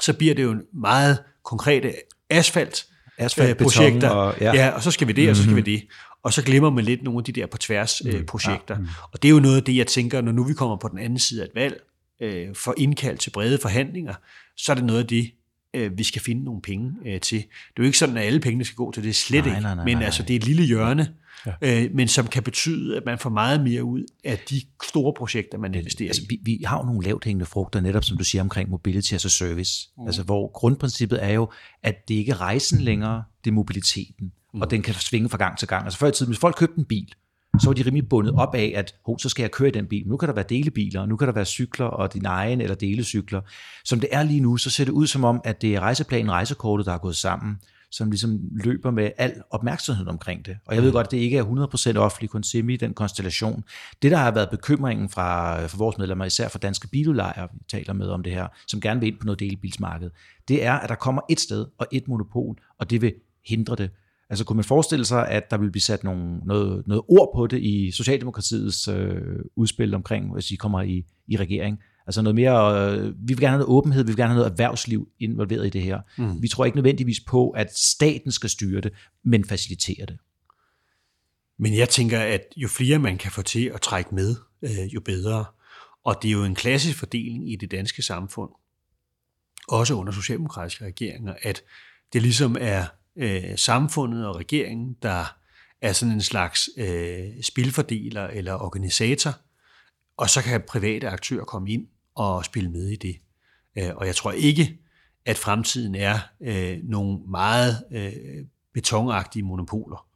så 0.00 0.16
bliver 0.18 0.34
det 0.34 0.42
jo 0.42 0.62
meget 0.72 1.22
konkrete 1.42 1.94
asfalt, 2.30 2.86
asfalt 3.18 3.58
projekter, 3.58 4.08
og, 4.08 4.34
ja. 4.40 4.54
ja, 4.54 4.70
og 4.70 4.82
så 4.82 4.90
skal 4.90 5.08
vi 5.08 5.12
det, 5.12 5.22
mm-hmm. 5.22 5.30
og 5.30 5.36
så 5.36 5.42
skal 5.42 5.56
vi 5.56 5.60
mhm. 5.60 5.64
det. 5.64 5.82
Og 6.22 6.32
så 6.32 6.42
glemmer 6.42 6.70
man 6.70 6.84
lidt 6.84 7.02
nogle 7.02 7.18
af 7.18 7.24
de 7.24 7.32
der 7.32 7.46
på 7.46 7.58
tværs 7.58 8.02
mm, 8.04 8.10
øh, 8.10 8.24
projekter. 8.24 8.74
Ja, 8.74 8.80
mm. 8.80 8.88
Og 9.12 9.22
det 9.22 9.28
er 9.28 9.32
jo 9.32 9.40
noget 9.40 9.56
af 9.56 9.62
det, 9.62 9.76
jeg 9.76 9.86
tænker, 9.86 10.20
når 10.20 10.32
nu 10.32 10.44
vi 10.44 10.54
kommer 10.54 10.76
på 10.76 10.88
den 10.88 10.98
anden 10.98 11.18
side 11.18 11.42
af 11.42 11.46
et 11.46 11.54
valg, 11.54 11.80
øh, 12.20 12.54
for 12.54 12.74
indkald 12.76 13.18
til 13.18 13.30
brede 13.30 13.58
forhandlinger, 13.62 14.14
så 14.56 14.72
er 14.72 14.74
det 14.74 14.84
noget 14.84 15.00
af 15.00 15.06
det, 15.06 15.30
øh, 15.76 15.98
vi 15.98 16.02
skal 16.02 16.22
finde 16.22 16.44
nogle 16.44 16.62
penge 16.62 16.92
øh, 17.06 17.20
til. 17.20 17.38
Det 17.38 17.46
er 17.46 17.72
jo 17.78 17.84
ikke 17.84 17.98
sådan, 17.98 18.16
at 18.16 18.24
alle 18.24 18.40
pengene 18.40 18.64
skal 18.64 18.76
gå 18.76 18.92
til 18.92 19.02
det, 19.02 19.16
slet 19.16 19.44
nej, 19.44 19.54
ikke. 19.54 19.62
Nej, 19.62 19.74
nej, 19.74 19.84
men 19.84 19.96
nej, 19.96 20.04
altså, 20.04 20.22
det 20.22 20.30
er 20.30 20.36
et 20.36 20.44
lille 20.44 20.62
hjørne, 20.62 21.08
ja. 21.46 21.84
øh, 21.84 21.94
men 21.94 22.08
som 22.08 22.26
kan 22.26 22.42
betyde, 22.42 22.96
at 22.96 23.02
man 23.06 23.18
får 23.18 23.30
meget 23.30 23.60
mere 23.60 23.84
ud 23.84 24.04
af 24.24 24.38
de 24.38 24.62
store 24.84 25.12
projekter, 25.16 25.58
man 25.58 25.74
investerer 25.74 26.08
altså, 26.08 26.22
i. 26.22 26.26
Vi, 26.28 26.38
vi 26.42 26.62
har 26.64 26.78
jo 26.78 26.84
nogle 26.84 27.06
lavt 27.06 27.24
hængende 27.24 27.46
frugter, 27.46 27.80
netop 27.80 28.04
som 28.04 28.16
du 28.16 28.24
siger 28.24 28.42
omkring 28.42 28.70
mobility 28.70 29.14
as 29.14 29.24
a 29.24 29.28
service. 29.28 29.88
Mm. 29.98 30.06
Altså, 30.06 30.22
hvor 30.22 30.52
grundprincippet 30.52 31.24
er 31.24 31.32
jo, 31.32 31.50
at 31.82 32.08
det 32.08 32.14
ikke 32.14 32.32
er 32.32 32.40
rejsen 32.40 32.80
længere, 32.80 33.24
det 33.44 33.50
er 33.50 33.54
mobiliteten. 33.54 34.32
Mm. 34.54 34.60
Og 34.60 34.70
den 34.70 34.82
kan 34.82 34.94
svinge 34.94 35.28
fra 35.28 35.38
gang 35.38 35.58
til 35.58 35.68
gang. 35.68 35.84
Altså 35.84 35.98
før 35.98 36.08
i 36.08 36.12
tiden, 36.12 36.30
hvis 36.30 36.40
folk 36.40 36.56
købte 36.58 36.78
en 36.78 36.84
bil, 36.84 37.14
så 37.60 37.68
var 37.68 37.74
de 37.74 37.82
rimelig 37.82 38.08
bundet 38.08 38.34
op 38.34 38.54
af, 38.54 38.72
at 38.76 38.94
oh, 39.04 39.16
så 39.18 39.28
skal 39.28 39.42
jeg 39.42 39.50
køre 39.50 39.68
i 39.68 39.72
den 39.72 39.86
bil. 39.86 40.08
Nu 40.08 40.16
kan 40.16 40.28
der 40.28 40.34
være 40.34 40.44
delebiler, 40.48 41.06
nu 41.06 41.16
kan 41.16 41.28
der 41.28 41.34
være 41.34 41.44
cykler 41.44 41.86
og 41.86 42.14
din 42.14 42.26
egen 42.26 42.60
eller 42.60 42.74
delecykler. 42.74 43.40
Som 43.84 44.00
det 44.00 44.08
er 44.12 44.22
lige 44.22 44.40
nu, 44.40 44.56
så 44.56 44.70
ser 44.70 44.84
det 44.84 44.92
ud 44.92 45.06
som 45.06 45.24
om, 45.24 45.40
at 45.44 45.62
det 45.62 45.74
er 45.74 45.80
rejseplanen, 45.80 46.30
rejsekortet, 46.30 46.86
der 46.86 46.92
er 46.92 46.98
gået 46.98 47.16
sammen 47.16 47.56
som 47.90 48.10
ligesom 48.10 48.40
løber 48.50 48.90
med 48.90 49.10
al 49.18 49.42
opmærksomhed 49.50 50.06
omkring 50.06 50.46
det. 50.46 50.56
Og 50.66 50.74
jeg 50.74 50.82
ved 50.82 50.90
mm. 50.90 50.94
godt, 50.94 51.06
at 51.06 51.10
det 51.10 51.16
ikke 51.16 51.38
er 51.38 51.94
100% 51.94 51.98
offentlig 51.98 52.30
konsemi 52.30 52.74
i 52.74 52.76
den 52.76 52.94
konstellation. 52.94 53.64
Det, 54.02 54.10
der 54.10 54.16
har 54.16 54.30
været 54.30 54.50
bekymringen 54.50 55.08
fra, 55.08 55.60
fra 55.66 55.78
vores 55.78 55.98
medlemmer, 55.98 56.24
især 56.24 56.48
fra 56.48 56.58
danske 56.58 56.88
biludlejere, 56.88 57.48
vi 57.52 57.58
taler 57.68 57.92
med 57.92 58.08
om 58.08 58.22
det 58.22 58.32
her, 58.32 58.48
som 58.66 58.80
gerne 58.80 59.00
vil 59.00 59.06
ind 59.06 59.18
på 59.18 59.24
noget 59.24 59.40
delebilsmarked, 59.40 60.10
det 60.48 60.64
er, 60.64 60.72
at 60.72 60.88
der 60.88 60.94
kommer 60.94 61.22
et 61.30 61.40
sted 61.40 61.66
og 61.78 61.86
et 61.92 62.08
monopol, 62.08 62.56
og 62.78 62.90
det 62.90 63.02
vil 63.02 63.14
hindre 63.46 63.76
det. 63.76 63.90
Altså 64.30 64.44
kunne 64.44 64.56
man 64.56 64.64
forestille 64.64 65.04
sig, 65.04 65.28
at 65.28 65.50
der 65.50 65.58
vil 65.58 65.70
blive 65.70 65.82
sat 65.82 66.04
nogle, 66.04 66.38
noget, 66.38 66.86
noget 66.86 67.02
ord 67.08 67.30
på 67.34 67.46
det 67.46 67.62
i 67.62 67.90
Socialdemokratiets 67.90 68.88
øh, 68.88 69.38
udspil 69.56 69.94
omkring, 69.94 70.32
hvis 70.32 70.50
I 70.50 70.56
kommer 70.56 70.82
i, 70.82 71.04
i 71.28 71.36
regering? 71.36 71.78
Altså 72.06 72.22
noget 72.22 72.34
mere, 72.34 72.90
øh, 72.90 73.04
vi 73.04 73.34
vil 73.34 73.40
gerne 73.40 73.50
have 73.50 73.58
noget 73.58 73.78
åbenhed, 73.78 74.04
vi 74.04 74.06
vil 74.06 74.16
gerne 74.16 74.32
have 74.32 74.38
noget 74.38 74.50
erhvervsliv 74.50 75.08
involveret 75.18 75.66
i 75.66 75.70
det 75.70 75.82
her. 75.82 76.00
Mm. 76.18 76.42
Vi 76.42 76.48
tror 76.48 76.64
ikke 76.64 76.76
nødvendigvis 76.76 77.20
på, 77.20 77.50
at 77.50 77.78
staten 77.78 78.32
skal 78.32 78.50
styre 78.50 78.80
det, 78.80 78.92
men 79.24 79.44
facilitere 79.44 80.06
det. 80.06 80.18
Men 81.58 81.76
jeg 81.76 81.88
tænker, 81.88 82.20
at 82.20 82.40
jo 82.56 82.68
flere 82.68 82.98
man 82.98 83.18
kan 83.18 83.30
få 83.30 83.42
til 83.42 83.70
at 83.74 83.80
trække 83.80 84.14
med, 84.14 84.36
øh, 84.62 84.94
jo 84.94 85.00
bedre. 85.00 85.44
Og 86.04 86.16
det 86.22 86.28
er 86.28 86.32
jo 86.32 86.44
en 86.44 86.54
klassisk 86.54 86.98
fordeling 86.98 87.52
i 87.52 87.56
det 87.56 87.70
danske 87.70 88.02
samfund, 88.02 88.50
også 89.68 89.94
under 89.94 90.12
socialdemokratiske 90.12 90.84
regeringer, 90.84 91.34
at 91.42 91.62
det 92.12 92.22
ligesom 92.22 92.56
er 92.60 92.84
øh, 93.16 93.58
samfundet 93.58 94.26
og 94.26 94.36
regeringen, 94.36 94.96
der 95.02 95.36
er 95.82 95.92
sådan 95.92 96.14
en 96.14 96.22
slags 96.22 96.68
øh, 96.76 97.42
spilfordeler 97.42 98.26
eller 98.26 98.54
organisator, 98.54 99.32
og 100.16 100.30
så 100.30 100.42
kan 100.42 100.62
private 100.68 101.08
aktører 101.08 101.44
komme 101.44 101.70
ind 101.70 101.86
og 102.14 102.44
spille 102.44 102.70
med 102.70 102.88
i 102.88 102.96
det. 102.96 103.16
Øh, 103.78 103.96
og 103.96 104.06
jeg 104.06 104.16
tror 104.16 104.32
ikke, 104.32 104.78
at 105.24 105.38
fremtiden 105.38 105.94
er 105.94 106.18
øh, 106.40 106.78
nogle 106.84 107.18
meget 107.28 107.84
øh, 107.92 108.12
betonagtige 108.74 109.42
monopoler. 109.42 110.06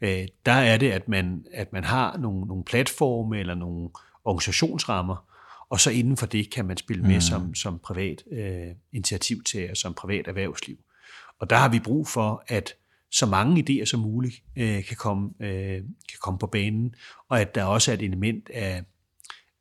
Øh, 0.00 0.26
der 0.46 0.52
er 0.52 0.76
det, 0.76 0.90
at 0.90 1.08
man, 1.08 1.44
at 1.52 1.72
man 1.72 1.84
har 1.84 2.16
nogle, 2.16 2.46
nogle 2.46 2.64
platforme 2.64 3.38
eller 3.38 3.54
nogle 3.54 3.90
organisationsrammer, 4.24 5.30
og 5.70 5.80
så 5.80 5.90
inden 5.90 6.16
for 6.16 6.26
det 6.26 6.50
kan 6.50 6.64
man 6.64 6.76
spille 6.76 7.02
med 7.02 7.14
mm. 7.14 7.20
som, 7.20 7.54
som 7.54 7.78
privat 7.78 8.22
øh, 8.30 8.66
initiativtager, 8.92 9.74
som 9.74 9.94
privat 9.94 10.28
erhvervsliv. 10.28 10.76
Og 11.40 11.50
der 11.50 11.56
har 11.56 11.68
vi 11.68 11.78
brug 11.78 12.08
for, 12.08 12.44
at 12.46 12.74
så 13.10 13.26
mange 13.26 13.64
idéer 13.64 13.84
som 13.84 14.00
muligt 14.00 14.42
øh, 14.56 14.84
kan, 14.84 14.96
komme, 14.96 15.30
øh, 15.40 15.76
kan 16.10 16.18
komme 16.22 16.38
på 16.38 16.46
banen, 16.46 16.94
og 17.28 17.40
at 17.40 17.54
der 17.54 17.64
også 17.64 17.90
er 17.90 17.94
et 17.94 18.02
element 18.02 18.50
af, 18.54 18.84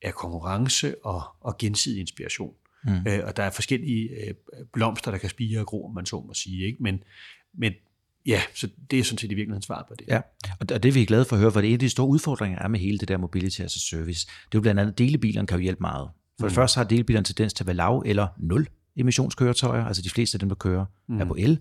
af 0.01 0.13
konkurrence 0.13 0.95
og, 1.05 1.23
og 1.39 1.57
gensidig 1.57 1.99
inspiration. 1.99 2.53
Mm. 2.85 3.07
Øh, 3.07 3.19
og 3.23 3.37
der 3.37 3.43
er 3.43 3.49
forskellige 3.49 4.09
øh, 4.09 4.33
blomster, 4.73 5.11
der 5.11 5.17
kan 5.17 5.29
spire 5.29 5.59
og 5.59 5.65
gro, 5.65 5.85
om 5.85 5.93
man 5.93 6.05
så 6.05 6.23
må 6.27 6.33
sige. 6.33 6.65
Ikke? 6.65 6.83
Men, 6.83 7.03
men 7.53 7.73
ja, 8.25 8.41
så 8.53 8.69
det 8.91 8.99
er 8.99 9.03
sådan 9.03 9.17
set 9.17 9.31
i 9.31 9.35
virkeligheden 9.35 9.61
svaret 9.61 9.85
på 9.87 9.93
det. 9.99 10.07
Ja, 10.07 10.21
og 10.59 10.69
det 10.69 10.85
er 10.85 10.91
vi 10.91 11.05
glade 11.05 11.25
for 11.25 11.35
at 11.35 11.39
høre, 11.39 11.51
for 11.51 11.61
det 11.61 11.67
er 11.67 11.71
en 11.71 11.75
af 11.75 11.79
de 11.79 11.89
store 11.89 12.07
udfordringer 12.07 12.59
er 12.59 12.67
med 12.67 12.79
hele 12.79 12.97
det 12.97 13.07
der 13.07 13.17
mobility 13.17 13.61
as 13.61 13.75
a 13.75 13.79
service. 13.79 14.27
Det 14.27 14.55
er 14.55 14.59
jo 14.59 14.61
blandt 14.61 14.81
andet, 14.81 14.97
delebilerne 14.97 15.47
kan 15.47 15.57
jo 15.57 15.61
hjælpe 15.61 15.81
meget. 15.81 16.09
For 16.39 16.45
mm. 16.45 16.49
det 16.49 16.55
første 16.55 16.77
har 16.77 16.83
delebilerne 16.83 17.25
tendens 17.25 17.53
til 17.53 17.63
at 17.63 17.67
være 17.67 17.75
lav 17.75 18.03
eller 18.05 18.27
nul 18.37 18.67
emissionskøretøjer, 18.97 19.85
altså 19.85 20.01
de 20.01 20.09
fleste 20.09 20.35
af 20.35 20.39
dem, 20.39 20.49
der 20.49 20.55
kører, 20.55 20.85
mm. 21.09 21.21
er 21.21 21.25
på 21.25 21.35
el. 21.39 21.59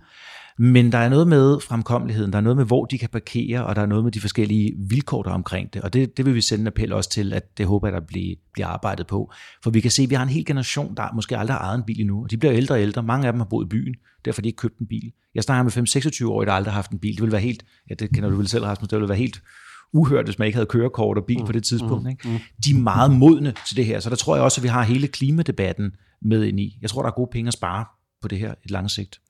Men 0.58 0.92
der 0.92 0.98
er 0.98 1.08
noget 1.08 1.28
med 1.28 1.60
fremkommeligheden, 1.60 2.32
der 2.32 2.38
er 2.38 2.42
noget 2.42 2.56
med, 2.56 2.64
hvor 2.64 2.84
de 2.84 2.98
kan 2.98 3.08
parkere, 3.08 3.66
og 3.66 3.76
der 3.76 3.82
er 3.82 3.86
noget 3.86 4.04
med 4.04 4.12
de 4.12 4.20
forskellige 4.20 4.74
vilkår, 4.78 5.22
der 5.22 5.30
er 5.30 5.34
omkring 5.34 5.74
det. 5.74 5.82
Og 5.82 5.92
det, 5.92 6.16
det 6.16 6.26
vil 6.26 6.34
vi 6.34 6.40
sende 6.40 6.62
en 6.62 6.66
appel 6.66 6.92
også 6.92 7.10
til, 7.10 7.32
at 7.32 7.58
det 7.58 7.66
håber 7.66 7.88
jeg, 7.88 7.92
der 7.92 8.06
bliver, 8.06 8.34
bliver 8.52 8.66
arbejdet 8.66 9.06
på. 9.06 9.32
For 9.62 9.70
vi 9.70 9.80
kan 9.80 9.90
se, 9.90 10.02
at 10.02 10.10
vi 10.10 10.14
har 10.14 10.22
en 10.22 10.28
hel 10.28 10.44
generation, 10.44 10.94
der 10.96 11.14
måske 11.14 11.38
aldrig 11.38 11.56
har 11.56 11.64
ejet 11.64 11.78
en 11.78 11.84
bil 11.84 12.00
endnu, 12.00 12.22
og 12.22 12.30
de 12.30 12.36
bliver 12.36 12.54
ældre 12.54 12.74
og 12.74 12.80
ældre. 12.82 13.02
Mange 13.02 13.26
af 13.26 13.32
dem 13.32 13.40
har 13.40 13.46
boet 13.46 13.66
i 13.66 13.68
byen, 13.68 13.94
derfor 14.24 14.40
har 14.40 14.42
de 14.42 14.48
ikke 14.48 14.56
købt 14.56 14.78
en 14.78 14.86
bil. 14.86 15.12
Jeg 15.34 15.42
snakker 15.42 15.62
med 15.62 15.88
5-26 16.26 16.26
år, 16.26 16.44
der 16.44 16.52
aldrig 16.52 16.72
har 16.72 16.78
haft 16.78 16.90
en 16.90 16.98
bil. 16.98 17.14
Det 17.14 17.22
vil 17.22 17.32
være 17.32 17.40
helt, 17.40 17.64
ja, 17.90 17.94
det 17.94 18.14
kender 18.14 18.30
du 18.30 18.36
vel 18.36 18.48
selv, 18.48 18.64
Rasmus, 18.64 18.88
det 18.88 19.00
vil 19.00 19.08
være 19.08 19.18
helt 19.18 19.42
uhørt, 19.92 20.24
hvis 20.24 20.38
man 20.38 20.46
ikke 20.46 20.56
havde 20.56 20.66
kørekort 20.66 21.18
og 21.18 21.24
bil 21.24 21.38
mm, 21.38 21.46
på 21.46 21.52
det 21.52 21.64
tidspunkt. 21.64 22.02
Mm, 22.02 22.10
ikke? 22.10 22.28
Mm. 22.28 22.38
De 22.64 22.70
er 22.70 22.78
meget 22.78 23.10
modne 23.10 23.54
til 23.66 23.76
det 23.76 23.86
her, 23.86 24.00
så 24.00 24.10
der 24.10 24.16
tror 24.16 24.36
jeg 24.36 24.44
også, 24.44 24.60
at 24.60 24.62
vi 24.62 24.68
har 24.68 24.82
hele 24.82 25.08
klimadebatten 25.08 25.96
med 26.22 26.44
ind 26.44 26.60
i. 26.60 26.78
Jeg 26.82 26.90
tror, 26.90 27.02
der 27.02 27.08
er 27.08 27.14
gode 27.14 27.30
penge 27.32 27.48
at 27.48 27.54
spare 27.54 27.84
på 28.22 28.28
det 28.28 28.38
her 28.38 28.54
et 28.64 28.70
langt 28.70 28.90
sigt. 28.90 29.20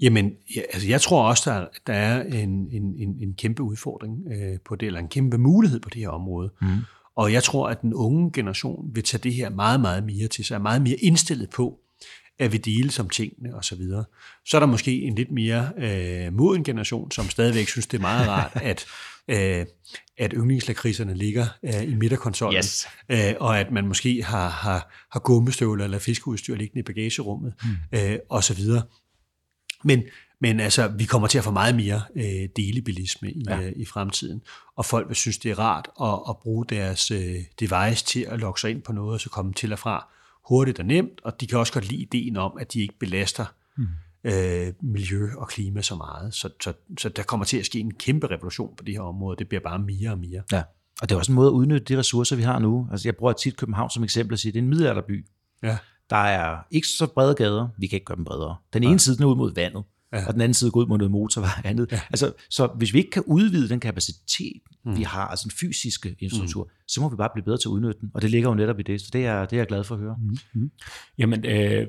Jamen, 0.00 0.32
ja, 0.56 0.60
altså 0.72 0.88
jeg 0.88 1.00
tror 1.00 1.28
også, 1.28 1.50
der, 1.50 1.66
der 1.86 1.92
er 1.92 2.22
en, 2.22 2.68
en, 2.70 2.94
en, 2.96 3.16
en 3.20 3.34
kæmpe 3.34 3.62
udfordring 3.62 4.18
øh, 4.32 4.58
på 4.64 4.76
det, 4.76 4.86
eller 4.86 5.00
en 5.00 5.08
kæmpe 5.08 5.38
mulighed 5.38 5.80
på 5.80 5.90
det 5.90 6.00
her 6.00 6.08
område. 6.08 6.52
Mm. 6.60 6.68
Og 7.16 7.32
jeg 7.32 7.42
tror, 7.42 7.68
at 7.68 7.82
den 7.82 7.94
unge 7.94 8.32
generation 8.32 8.90
vil 8.94 9.02
tage 9.02 9.20
det 9.20 9.34
her 9.34 9.50
meget, 9.50 9.80
meget 9.80 10.04
mere 10.04 10.28
til 10.28 10.44
sig, 10.44 10.54
er 10.54 10.58
meget 10.58 10.82
mere 10.82 10.96
indstillet 10.96 11.50
på, 11.50 11.78
at 12.38 12.52
vi 12.52 12.58
deler 12.58 12.90
som 12.90 13.10
tingene 13.10 13.54
og 13.54 13.64
så 13.64 13.76
videre. 13.76 14.04
Så 14.46 14.56
er 14.56 14.60
der 14.60 14.66
måske 14.66 15.02
en 15.02 15.14
lidt 15.14 15.30
mere 15.30 15.72
øh, 15.78 16.32
moden 16.32 16.64
generation, 16.64 17.10
som 17.10 17.28
stadigvæk 17.28 17.68
synes, 17.68 17.86
det 17.86 17.98
er 17.98 18.02
meget 18.02 18.28
rart, 18.28 18.52
at, 18.70 18.86
øh, 19.28 19.66
at 20.18 20.32
yndlingslakridserne 20.36 21.14
ligger 21.14 21.46
øh, 21.62 21.82
i 21.82 21.94
midterkonsollen, 21.94 22.58
yes. 22.58 22.88
øh, 23.08 23.34
og 23.40 23.60
at 23.60 23.70
man 23.70 23.86
måske 23.86 24.22
har, 24.22 24.48
har, 24.48 25.06
har 25.12 25.20
gummistøvler 25.20 25.84
eller 25.84 25.98
fiskeudstyr 25.98 26.54
liggende 26.54 26.80
i 26.80 26.82
bagagerummet 26.82 27.54
mm. 27.62 27.98
øh, 27.98 28.18
og 28.28 28.44
så 28.44 28.54
videre. 28.54 28.82
Men, 29.84 30.02
men 30.40 30.60
altså, 30.60 30.88
vi 30.88 31.04
kommer 31.04 31.28
til 31.28 31.38
at 31.38 31.44
få 31.44 31.50
meget 31.50 31.74
mere 31.74 32.02
øh, 32.16 32.48
delebilisme 32.56 33.32
i, 33.32 33.44
ja. 33.48 33.60
øh, 33.60 33.72
i 33.76 33.84
fremtiden, 33.84 34.42
og 34.76 34.84
folk 34.84 35.08
vil 35.08 35.16
synes, 35.16 35.38
det 35.38 35.50
er 35.50 35.58
rart 35.58 35.88
at, 36.00 36.30
at 36.30 36.36
bruge 36.42 36.66
deres 36.66 37.10
øh, 37.10 37.36
device 37.60 38.04
til 38.04 38.26
at 38.28 38.38
logge 38.38 38.60
sig 38.60 38.70
ind 38.70 38.82
på 38.82 38.92
noget, 38.92 39.14
og 39.14 39.20
så 39.20 39.30
komme 39.30 39.52
til 39.52 39.72
og 39.72 39.78
fra 39.78 40.08
hurtigt 40.48 40.78
og 40.78 40.84
nemt, 40.84 41.20
og 41.24 41.40
de 41.40 41.46
kan 41.46 41.58
også 41.58 41.72
godt 41.72 41.88
lide 41.88 42.02
ideen 42.02 42.36
om, 42.36 42.56
at 42.60 42.72
de 42.72 42.80
ikke 42.80 42.98
belaster 42.98 43.44
mm. 43.76 43.86
Øh, 44.26 44.72
miljø 44.80 45.28
og 45.36 45.48
klima 45.48 45.82
så 45.82 45.94
meget. 45.94 46.34
Så, 46.34 46.48
så, 46.62 46.72
så 46.98 47.08
der 47.08 47.22
kommer 47.22 47.46
til 47.46 47.58
at 47.58 47.66
ske 47.66 47.78
en 47.78 47.94
kæmpe 47.94 48.26
revolution 48.26 48.76
på 48.76 48.84
det 48.84 48.94
her 48.94 49.00
område. 49.00 49.36
Det 49.38 49.48
bliver 49.48 49.60
bare 49.60 49.78
mere 49.78 50.10
og 50.10 50.18
mere. 50.18 50.42
Ja. 50.52 50.62
Og 51.02 51.08
det 51.08 51.14
er 51.14 51.18
også 51.18 51.32
en 51.32 51.36
måde 51.36 51.48
at 51.48 51.52
udnytte 51.52 51.94
de 51.94 51.98
ressourcer, 51.98 52.36
vi 52.36 52.42
har 52.42 52.58
nu. 52.58 52.88
Altså, 52.90 53.08
jeg 53.08 53.16
bruger 53.16 53.32
tit 53.32 53.56
København 53.56 53.90
som 53.90 54.04
eksempel 54.04 54.32
at 54.32 54.38
sige, 54.38 54.50
at 54.50 54.54
det 54.54 54.60
er 54.60 54.62
en 54.62 54.68
middelalderby. 54.68 55.26
Ja. 55.62 55.78
Der 56.10 56.16
er 56.16 56.58
ikke 56.70 56.88
så 56.88 57.06
brede 57.06 57.34
gader. 57.34 57.68
Vi 57.78 57.86
kan 57.86 57.96
ikke 57.96 58.04
gøre 58.04 58.16
dem 58.16 58.24
bredere. 58.24 58.56
Den 58.72 58.82
ene 58.82 58.92
ja. 58.92 58.98
side 58.98 59.16
er 59.20 59.26
ud 59.26 59.36
mod 59.36 59.54
vandet 59.54 59.84
ja. 60.12 60.26
og 60.26 60.32
den 60.32 60.40
anden 60.40 60.54
side 60.54 60.70
går 60.70 60.80
ud 60.80 60.86
mod 60.86 60.98
noget 60.98 61.10
motorvej 61.10 61.50
og 61.64 61.70
andet. 61.70 61.92
Ja. 61.92 62.00
Altså, 62.10 62.32
så 62.50 62.66
hvis 62.66 62.92
vi 62.92 62.98
ikke 62.98 63.10
kan 63.10 63.22
udvide 63.26 63.68
den 63.68 63.80
kapacitet, 63.80 64.62
mm. 64.84 64.96
vi 64.96 65.02
har, 65.02 65.26
altså 65.26 65.44
den 65.44 65.50
fysiske 65.50 66.16
infrastruktur, 66.18 66.64
mm. 66.64 66.70
så 66.88 67.00
må 67.00 67.08
vi 67.08 67.16
bare 67.16 67.30
blive 67.34 67.44
bedre 67.44 67.58
til 67.58 67.68
at 67.68 67.70
udnytte 67.70 68.00
den, 68.00 68.10
og 68.14 68.22
det 68.22 68.30
ligger 68.30 68.48
jo 68.48 68.54
netop 68.54 68.80
i 68.80 68.82
det, 68.82 69.00
så 69.00 69.10
det 69.12 69.26
er, 69.26 69.44
det 69.44 69.56
er 69.56 69.60
jeg 69.60 69.66
glad 69.66 69.84
for 69.84 69.94
at 69.94 70.00
høre. 70.00 70.16
Mm. 70.18 70.36
Mm. 70.54 70.70
Jamen, 71.18 71.46
øh, 71.46 71.86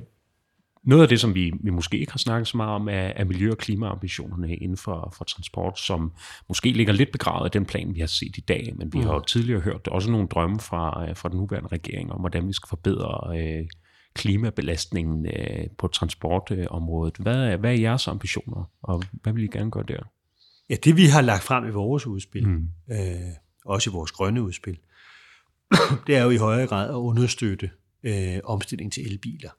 noget 0.88 1.04
af 1.04 1.10
det, 1.10 1.20
som 1.20 1.36
vi, 1.36 1.54
vi 1.60 1.70
måske 1.70 1.98
ikke 1.98 2.12
har 2.12 2.18
snakket 2.18 2.48
så 2.48 2.58
meget 2.58 2.76
om, 2.76 2.88
er, 2.88 2.94
er 2.94 3.24
miljø- 3.24 3.52
og 3.52 3.58
klimaambitionerne 3.58 4.56
inden 4.56 4.78
for, 4.78 5.14
for 5.18 5.26
transport, 5.26 5.80
som 5.80 6.12
måske 6.50 6.72
ligger 6.72 6.94
lidt 6.94 7.12
begravet 7.12 7.56
i 7.56 7.58
den 7.58 7.66
plan, 7.66 7.96
vi 7.96 8.00
har 8.00 8.08
set 8.08 8.38
i 8.38 8.42
dag, 8.42 8.74
men 8.78 8.94
vi 8.94 8.98
mm. 8.98 9.06
har 9.06 9.14
jo 9.14 9.20
tidligere 9.20 9.62
hørt 9.62 9.88
også 9.88 10.12
nogle 10.12 10.28
drømme 10.28 10.60
fra, 10.60 11.14
fra 11.14 11.30
den 11.30 11.38
nuværende 11.38 11.70
regering 11.70 12.12
om, 12.12 12.20
hvordan 12.20 12.48
vi 12.48 12.54
skal 12.54 12.68
forbedre 12.70 13.40
øh, 13.40 13.66
klimabelastningen 14.14 15.26
øh, 15.26 15.68
på 15.78 15.88
transportområdet. 15.88 17.18
Hvad 17.18 17.36
er, 17.36 17.58
hvad 17.58 17.72
er 17.72 17.80
jeres 17.80 18.08
ambitioner, 18.08 18.72
og 18.84 19.04
hvad 19.12 19.34
vil 19.34 19.44
I 19.44 19.48
gerne 19.48 19.72
gøre 19.72 19.84
der? 19.88 20.00
Ja, 20.70 20.76
det 20.84 20.98
vi 20.98 21.06
har 21.06 21.22
lagt 21.22 21.44
frem 21.44 21.68
i 21.68 21.72
vores 21.72 22.08
udspil, 22.08 22.48
mm. 22.48 22.68
øh, 22.92 22.98
også 23.66 23.90
i 23.90 23.94
vores 23.94 24.12
grønne 24.12 24.42
udspil, 24.42 24.78
det 26.08 26.16
er 26.16 26.24
jo 26.24 26.30
i 26.30 26.38
højere 26.38 26.68
grad 26.68 26.90
at 26.90 26.94
understøtte 26.94 27.70
øh, 28.04 28.40
omstilling 28.44 28.94
til 28.94 29.12
elbiler. 29.12 29.50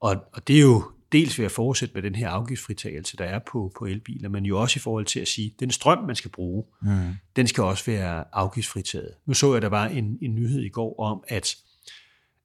Og, 0.00 0.16
og 0.32 0.48
det 0.48 0.56
er 0.56 0.60
jo 0.60 0.82
dels 1.12 1.38
ved 1.38 1.44
at 1.44 1.52
fortsætte 1.52 1.94
med 1.94 2.02
den 2.02 2.14
her 2.14 2.28
afgiftsfritagelse, 2.28 3.16
der 3.16 3.24
er 3.24 3.38
på, 3.38 3.72
på 3.78 3.84
elbiler, 3.84 4.28
men 4.28 4.44
jo 4.44 4.60
også 4.60 4.78
i 4.78 4.80
forhold 4.80 5.06
til 5.06 5.20
at 5.20 5.28
sige, 5.28 5.46
at 5.54 5.60
den 5.60 5.70
strøm, 5.70 6.04
man 6.04 6.16
skal 6.16 6.30
bruge, 6.30 6.64
mm. 6.82 7.14
den 7.36 7.46
skal 7.46 7.64
også 7.64 7.90
være 7.90 8.24
afgiftsfritaget. 8.32 9.14
Nu 9.26 9.34
så 9.34 9.52
jeg, 9.52 9.62
der 9.62 9.68
var 9.68 9.86
en, 9.86 10.18
en 10.22 10.34
nyhed 10.34 10.62
i 10.62 10.68
går 10.68 11.00
om, 11.00 11.24
at 11.28 11.56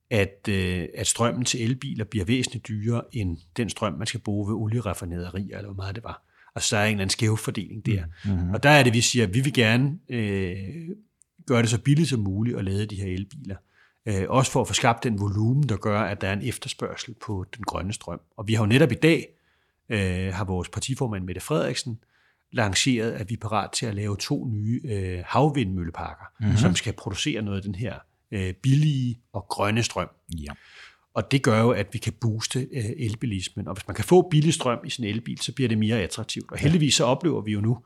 at, 0.10 0.48
øh, 0.50 0.88
at 0.98 1.08
strømmen 1.08 1.46
til 1.46 1.64
elbiler 1.64 2.06
bliver 2.06 2.26
væsentligt 2.26 2.68
dyrere 2.68 3.02
end 3.12 3.38
den 3.58 3.70
strøm, 3.70 3.94
man 3.94 4.08
skal 4.08 4.20
bruge 4.20 4.48
ved 4.48 4.56
olieraffinaderier, 4.56 5.58
eller 5.58 5.74
hvor 5.74 5.84
meget 5.84 5.96
det 5.96 6.04
var. 6.04 6.24
Og 6.56 6.62
så 6.62 6.78
er 6.78 6.82
der 6.82 6.88
en 6.88 6.92
eller 6.92 7.02
anden 7.02 7.10
skæv 7.10 7.38
fordeling 7.38 7.86
der. 7.86 8.04
Mm-hmm. 8.26 8.50
Og 8.54 8.64
der 8.64 8.70
er 8.70 8.84
det, 8.84 8.94
vi 8.94 9.02
siger, 9.02 9.28
at 9.28 9.34
vi 9.34 9.40
vil 9.40 9.54
gerne 9.54 10.00
øh, 10.10 10.58
gøre 11.46 11.62
det 11.62 11.70
så 11.70 11.82
billigt 11.82 12.10
som 12.10 12.20
muligt 12.20 12.58
at 12.58 12.66
lade 12.66 12.86
de 12.86 12.96
her 12.96 13.14
elbiler. 13.14 13.56
Øh, 14.06 14.26
også 14.30 14.52
for 14.52 14.62
at 14.62 14.68
få 14.68 14.74
skabt 14.74 15.04
den 15.04 15.20
volumen, 15.20 15.70
der 15.70 15.78
gør, 15.78 16.02
at 16.02 16.22
der 16.22 16.28
er 16.28 16.34
en 16.34 16.48
efterspørgsel 16.48 17.16
på 17.26 17.46
den 17.56 17.64
grønne 17.64 17.94
strøm. 17.94 18.22
Og 18.38 18.48
vi 18.48 18.54
har 18.54 18.64
jo 18.64 18.68
netop 18.68 18.92
i 18.92 18.96
dag, 18.96 19.28
øh, 19.90 20.34
har 20.34 20.46
vores 20.46 20.70
partiformand 20.70 21.24
Mette 21.24 21.42
Frederiksen, 21.42 22.00
lanceret, 22.52 23.12
at 23.12 23.30
vi 23.30 23.34
er 23.34 23.38
parat 23.38 23.72
til 23.72 23.86
at 23.86 23.96
lave 23.96 24.18
to 24.18 24.46
nye 24.46 24.82
øh, 24.86 25.24
havvindmølleparker, 25.26 26.26
mm-hmm. 26.40 26.58
som 26.58 26.76
skal 26.76 26.94
producere 26.94 27.42
noget 27.42 27.58
af 27.58 27.64
den 27.64 27.76
her 27.76 28.00
øh, 28.32 28.54
billige 28.54 29.20
og 29.34 29.46
grønne 29.50 29.84
strøm. 29.84 30.10
Ja. 30.30 30.52
Og 31.14 31.32
det 31.32 31.44
gør 31.44 31.62
jo, 31.62 31.72
at 31.72 31.88
vi 31.94 31.98
kan 31.98 32.14
booste 32.22 32.60
øh, 32.60 32.86
elbilismen. 32.98 33.68
Og 33.68 33.74
hvis 33.74 33.88
man 33.88 33.96
kan 33.96 34.06
få 34.06 34.30
billig 34.30 34.54
strøm 34.54 34.80
i 34.86 34.90
sin 34.90 35.06
elbil, 35.06 35.42
så 35.42 35.54
bliver 35.54 35.68
det 35.68 35.78
mere 35.78 36.02
attraktivt. 36.02 36.52
Og 36.52 36.58
heldigvis 36.58 36.96
så 36.96 37.04
oplever 37.04 37.42
vi 37.42 37.52
jo 37.52 37.62
nu, 37.62 37.78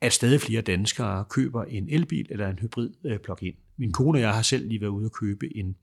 at 0.00 0.12
stadig 0.12 0.40
flere 0.40 0.62
danskere 0.62 1.24
køber 1.30 1.64
en 1.64 1.88
elbil 1.88 2.26
eller 2.30 2.48
en 2.48 2.58
hybrid 2.58 2.90
øh, 3.06 3.18
plug-in. 3.18 3.54
Min 3.76 3.92
kone 3.92 4.18
og 4.18 4.22
jeg 4.22 4.34
har 4.34 4.42
selv 4.42 4.68
lige 4.68 4.80
været 4.80 4.90
ude 4.90 5.06
og 5.06 5.12
købe 5.12 5.56
en, 5.56 5.76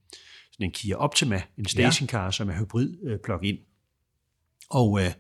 sådan 0.52 0.66
en 0.66 0.72
Kia 0.72 0.96
Optima, 0.96 1.42
en 1.58 1.66
stationcar, 1.66 2.24
ja. 2.24 2.32
som 2.32 2.50
er 2.50 2.54
hybrid 2.60 2.98
øh, 3.04 3.20
plug-in. 3.20 3.58
Og, 4.70 5.02
øh, 5.02 5.12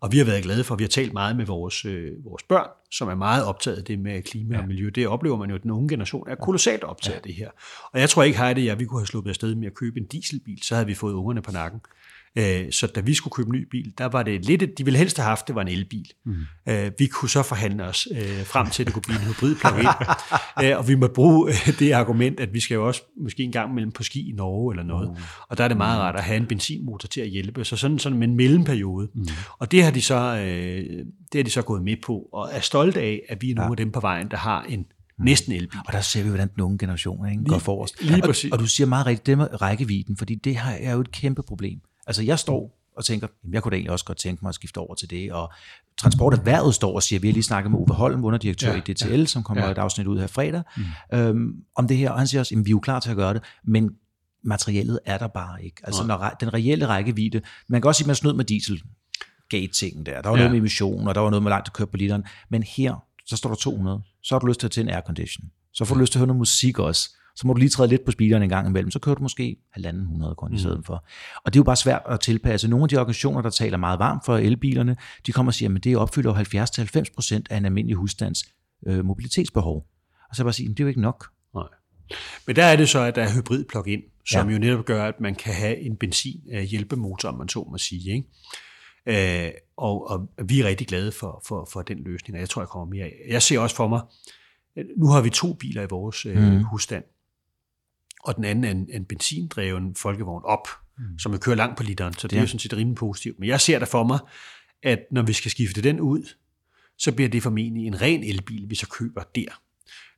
og 0.00 0.12
vi 0.12 0.18
har 0.18 0.24
været 0.24 0.42
glade 0.42 0.64
for, 0.64 0.74
at 0.74 0.78
vi 0.78 0.84
har 0.84 0.88
talt 0.88 1.12
meget 1.12 1.36
med 1.36 1.46
vores, 1.46 1.84
øh, 1.84 2.24
vores 2.24 2.42
børn, 2.42 2.68
som 2.90 3.08
er 3.08 3.14
meget 3.14 3.44
optaget 3.44 3.76
af 3.76 3.84
det 3.84 3.98
med 3.98 4.22
klima 4.22 4.58
og 4.58 4.66
miljø. 4.66 4.90
Det 4.94 5.08
oplever 5.08 5.36
man 5.36 5.50
jo, 5.50 5.56
at 5.56 5.62
den 5.62 5.70
unge 5.70 5.88
generation 5.88 6.28
er 6.28 6.34
kolossalt 6.34 6.84
optaget 6.84 7.16
af 7.16 7.22
det 7.22 7.34
her. 7.34 7.50
Og 7.92 8.00
jeg 8.00 8.10
tror 8.10 8.22
ikke, 8.22 8.38
Heidi 8.38 8.60
og 8.60 8.66
jeg, 8.66 8.78
vi 8.78 8.84
kunne 8.84 9.00
have 9.00 9.06
sluppet 9.06 9.30
afsted 9.30 9.54
med 9.54 9.66
at 9.66 9.74
købe 9.74 10.00
en 10.00 10.06
dieselbil, 10.06 10.62
så 10.62 10.74
havde 10.74 10.86
vi 10.86 10.94
fået 10.94 11.12
ungerne 11.14 11.42
på 11.42 11.52
nakken. 11.52 11.80
Øh, 12.38 12.72
så 12.72 12.86
da 12.86 13.00
vi 13.00 13.14
skulle 13.14 13.32
købe 13.32 13.48
en 13.48 13.52
ny 13.52 13.68
bil, 13.70 13.92
der 13.98 14.04
var 14.04 14.22
det 14.22 14.44
lidt, 14.44 14.78
de 14.78 14.84
ville 14.84 14.98
helst 14.98 15.16
have 15.16 15.28
haft, 15.28 15.46
det 15.46 15.54
var 15.54 15.62
en 15.62 15.68
elbil. 15.68 16.06
Mm. 16.26 16.36
Vi 16.98 17.06
kunne 17.06 17.28
så 17.28 17.42
forhandle 17.42 17.84
os 17.84 18.08
øh, 18.12 18.44
frem 18.44 18.70
til, 18.70 18.82
at 18.82 18.86
det 18.86 18.94
kunne 18.94 19.02
blive 19.02 19.18
en 19.18 19.24
hybrid 19.24 19.54
plug-in. 19.54 19.86
og 20.78 20.88
vi 20.88 20.94
må 20.94 21.08
bruge 21.08 21.52
det 21.78 21.92
argument, 21.92 22.40
at 22.40 22.54
vi 22.54 22.60
skal 22.60 22.74
jo 22.74 22.86
også 22.86 23.02
måske 23.22 23.42
en 23.42 23.52
gang 23.52 23.74
mellem 23.74 23.92
på 23.92 24.02
ski 24.02 24.30
i 24.30 24.32
Norge 24.32 24.72
eller 24.72 24.84
noget. 24.84 25.10
Mm. 25.10 25.16
Og 25.48 25.58
der 25.58 25.64
er 25.64 25.68
det 25.68 25.76
meget 25.76 25.98
mm. 25.98 26.00
rart 26.00 26.16
at 26.16 26.22
have 26.22 26.36
en 26.36 26.46
benzinmotor 26.46 27.06
til 27.06 27.20
at 27.20 27.28
hjælpe. 27.28 27.64
Så 27.64 27.76
sådan, 27.76 27.98
sådan 27.98 28.22
en 28.22 28.36
mellemperiode. 28.36 29.08
Mm. 29.14 29.26
Og 29.58 29.72
det 29.72 29.84
har, 29.84 29.90
de 29.90 30.02
så, 30.02 30.36
det 31.32 31.38
har 31.38 31.42
de 31.42 31.50
så 31.50 31.62
gået 31.62 31.82
med 31.82 31.96
på, 32.04 32.28
og 32.32 32.48
er 32.52 32.60
stolte 32.60 33.00
af, 33.00 33.20
at 33.28 33.42
vi 33.42 33.50
er 33.50 33.54
nogle 33.54 33.68
ja. 33.68 33.72
af 33.72 33.76
dem 33.76 33.92
på 33.92 34.00
vejen, 34.00 34.30
der 34.30 34.36
har 34.36 34.62
en 34.62 34.86
næsten 35.18 35.52
elbil. 35.52 35.80
Og 35.86 35.92
der 35.92 36.00
ser 36.00 36.22
vi, 36.22 36.28
hvordan 36.28 36.48
den 36.54 36.62
unge 36.62 36.78
generation 36.78 37.30
ikke, 37.30 37.44
går 37.44 37.58
forrest. 37.58 38.02
Lige 38.02 38.22
præcis. 38.22 38.50
Og, 38.50 38.52
og 38.52 38.58
du 38.58 38.66
siger 38.66 38.86
meget 38.86 39.06
rigtigt, 39.06 39.26
det 39.26 39.38
med 39.38 39.62
rækkevidden, 39.62 40.16
fordi 40.16 40.34
det 40.34 40.56
her 40.56 40.70
er 40.70 40.92
jo 40.92 41.00
et 41.00 41.12
kæmpe 41.12 41.42
problem. 41.42 41.80
Altså 42.06 42.22
jeg 42.22 42.38
står 42.38 42.80
og 42.96 43.04
tænker, 43.04 43.28
jamen, 43.44 43.54
jeg 43.54 43.62
kunne 43.62 43.70
da 43.70 43.76
egentlig 43.76 43.92
også 43.92 44.04
godt 44.04 44.18
tænke 44.18 44.44
mig 44.44 44.48
at 44.48 44.54
skifte 44.54 44.78
over 44.78 44.94
til 44.94 45.10
det, 45.10 45.32
og 45.32 45.52
transporterhvervet 45.96 46.74
står 46.74 46.94
og 46.94 47.02
siger, 47.02 47.20
vi 47.20 47.28
har 47.28 47.32
lige 47.32 47.42
snakket 47.42 47.70
med 47.70 47.78
Uwe 47.78 47.94
Holm, 47.94 48.24
underdirektør 48.24 48.72
ja, 48.72 48.76
i 48.76 48.80
DTL, 48.80 49.18
ja, 49.18 49.24
som 49.24 49.42
kommer 49.42 49.64
ja. 49.64 49.70
et 49.70 49.78
afsnit 49.78 50.06
ud 50.06 50.20
her 50.20 50.26
fredag, 50.26 50.62
mm. 50.76 51.18
øhm, 51.18 51.52
om 51.76 51.88
det 51.88 51.96
her, 51.96 52.10
og 52.10 52.18
han 52.18 52.26
siger 52.26 52.40
også, 52.40 52.54
jamen, 52.54 52.66
vi 52.66 52.70
er 52.70 52.72
jo 52.72 52.80
klar 52.80 53.00
til 53.00 53.10
at 53.10 53.16
gøre 53.16 53.34
det, 53.34 53.42
men 53.64 53.90
materiellet 54.44 54.98
er 55.06 55.18
der 55.18 55.26
bare 55.26 55.64
ikke. 55.64 55.76
Altså 55.84 56.06
når 56.06 56.36
den 56.40 56.54
reelle 56.54 56.86
rækkevidde, 56.86 57.40
man 57.68 57.80
kan 57.80 57.88
også 57.88 57.98
sige, 57.98 58.04
at 58.04 58.06
man 58.06 58.16
snød 58.16 58.32
med 58.32 58.44
diesel, 58.44 58.82
gate-tingen 59.48 60.06
der. 60.06 60.22
Der 60.22 60.28
var 60.28 60.36
ja. 60.36 60.42
noget 60.42 60.50
med 60.50 60.58
emission, 60.58 61.08
og 61.08 61.14
der 61.14 61.20
var 61.20 61.30
noget 61.30 61.42
med 61.42 61.50
langt 61.50 61.68
at 61.68 61.72
køre 61.72 61.86
på 61.86 61.96
literen. 61.96 62.24
Men 62.48 62.62
her, 62.62 62.94
så 63.26 63.36
står 63.36 63.50
der 63.50 63.56
200. 63.56 64.02
Så 64.22 64.34
har 64.34 64.38
du 64.38 64.46
lyst 64.46 64.60
til 64.60 64.66
at 64.66 64.70
tænde 64.70 64.94
aircondition. 64.94 65.44
Så 65.72 65.84
får 65.84 65.94
du 65.94 66.00
lyst 66.00 66.12
til 66.12 66.18
at 66.18 66.20
høre 66.20 66.26
noget 66.26 66.38
musik 66.38 66.78
også 66.78 67.10
så 67.40 67.46
må 67.46 67.52
du 67.52 67.58
lige 67.58 67.68
træde 67.68 67.88
lidt 67.88 68.04
på 68.04 68.10
speederen 68.10 68.42
en 68.42 68.48
gang 68.48 68.68
imellem, 68.68 68.90
så 68.90 68.98
kører 68.98 69.14
du 69.14 69.22
måske 69.22 69.56
1.500 69.78 70.34
kun 70.34 70.50
i 70.50 70.54
mm. 70.54 70.58
stedet 70.58 70.86
for. 70.86 71.04
Og 71.44 71.52
det 71.52 71.58
er 71.58 71.60
jo 71.60 71.64
bare 71.64 71.76
svært 71.76 72.02
at 72.08 72.20
tilpasse. 72.20 72.68
Nogle 72.68 72.82
af 72.82 72.88
de 72.88 72.96
organisationer, 72.96 73.42
der 73.42 73.50
taler 73.50 73.78
meget 73.78 73.98
varmt 73.98 74.24
for 74.24 74.36
elbilerne, 74.36 74.96
de 75.26 75.32
kommer 75.32 75.50
og 75.50 75.54
siger, 75.54 75.74
at 75.74 75.84
det 75.84 75.96
opfylder 75.96 76.34
70-90% 76.34 77.42
af 77.50 77.56
en 77.56 77.64
almindelig 77.64 77.96
husstands 77.96 78.44
øh, 78.86 79.04
mobilitetsbehov. 79.04 79.86
Og 80.30 80.36
så 80.36 80.42
bare 80.42 80.52
sige, 80.52 80.66
at 80.66 80.70
det 80.70 80.80
er 80.80 80.84
jo 80.84 80.88
ikke 80.88 81.00
nok. 81.00 81.26
Nej. 81.54 81.64
Men 82.46 82.56
der 82.56 82.64
er 82.64 82.76
det 82.76 82.88
så, 82.88 83.00
at 83.00 83.14
der 83.14 83.22
er 83.22 83.34
hybrid 83.34 83.64
plug-in, 83.64 84.02
som 84.26 84.48
ja. 84.48 84.52
jo 84.52 84.58
netop 84.58 84.84
gør, 84.84 85.04
at 85.04 85.20
man 85.20 85.34
kan 85.34 85.54
have 85.54 85.80
en 85.80 85.96
benzin 85.96 86.40
øh, 86.52 86.62
hjælpemotor, 86.62 87.28
om 87.28 87.38
man 87.38 87.48
så 87.48 87.68
må 87.70 87.78
sige. 87.78 88.24
Ikke? 89.06 89.46
Øh, 89.46 89.52
og, 89.76 90.10
og 90.10 90.28
vi 90.44 90.60
er 90.60 90.64
rigtig 90.64 90.86
glade 90.86 91.12
for, 91.12 91.42
for, 91.46 91.68
for 91.72 91.82
den 91.82 91.98
løsning, 92.04 92.36
og 92.36 92.40
jeg 92.40 92.48
tror, 92.48 92.62
jeg 92.62 92.68
kommer 92.68 92.94
mere 92.94 93.04
af. 93.04 93.12
Jeg 93.28 93.42
ser 93.42 93.58
også 93.58 93.76
for 93.76 93.88
mig, 93.88 94.00
nu 94.96 95.06
har 95.06 95.20
vi 95.20 95.30
to 95.30 95.52
biler 95.52 95.82
i 95.82 95.86
vores 95.90 96.26
øh, 96.26 96.52
mm. 96.52 96.64
husstand 96.64 97.04
og 98.24 98.36
den 98.36 98.44
anden 98.44 98.64
er 98.64 98.70
en, 98.70 98.88
en 98.92 99.04
benzindreven 99.04 99.94
folkevogn 99.94 100.44
op, 100.44 100.68
mm. 100.98 101.18
som 101.18 101.32
vil 101.32 101.40
køre 101.40 101.56
langt 101.56 101.76
på 101.76 101.82
literen, 101.82 102.14
så 102.14 102.28
det 102.28 102.32
ja. 102.32 102.38
er 102.38 102.42
jo 102.42 102.46
sådan 102.46 102.58
set 102.58 102.72
rimelig 102.72 102.96
positivt. 102.96 103.38
Men 103.38 103.48
jeg 103.48 103.60
ser 103.60 103.78
der 103.78 103.86
for 103.86 104.04
mig, 104.04 104.18
at 104.82 104.98
når 105.10 105.22
vi 105.22 105.32
skal 105.32 105.50
skifte 105.50 105.82
den 105.82 106.00
ud, 106.00 106.34
så 106.98 107.12
bliver 107.12 107.28
det 107.28 107.42
formentlig 107.42 107.86
en 107.86 108.00
ren 108.00 108.24
elbil, 108.24 108.70
vi 108.70 108.74
så 108.74 108.88
køber 108.88 109.22
der. 109.34 109.62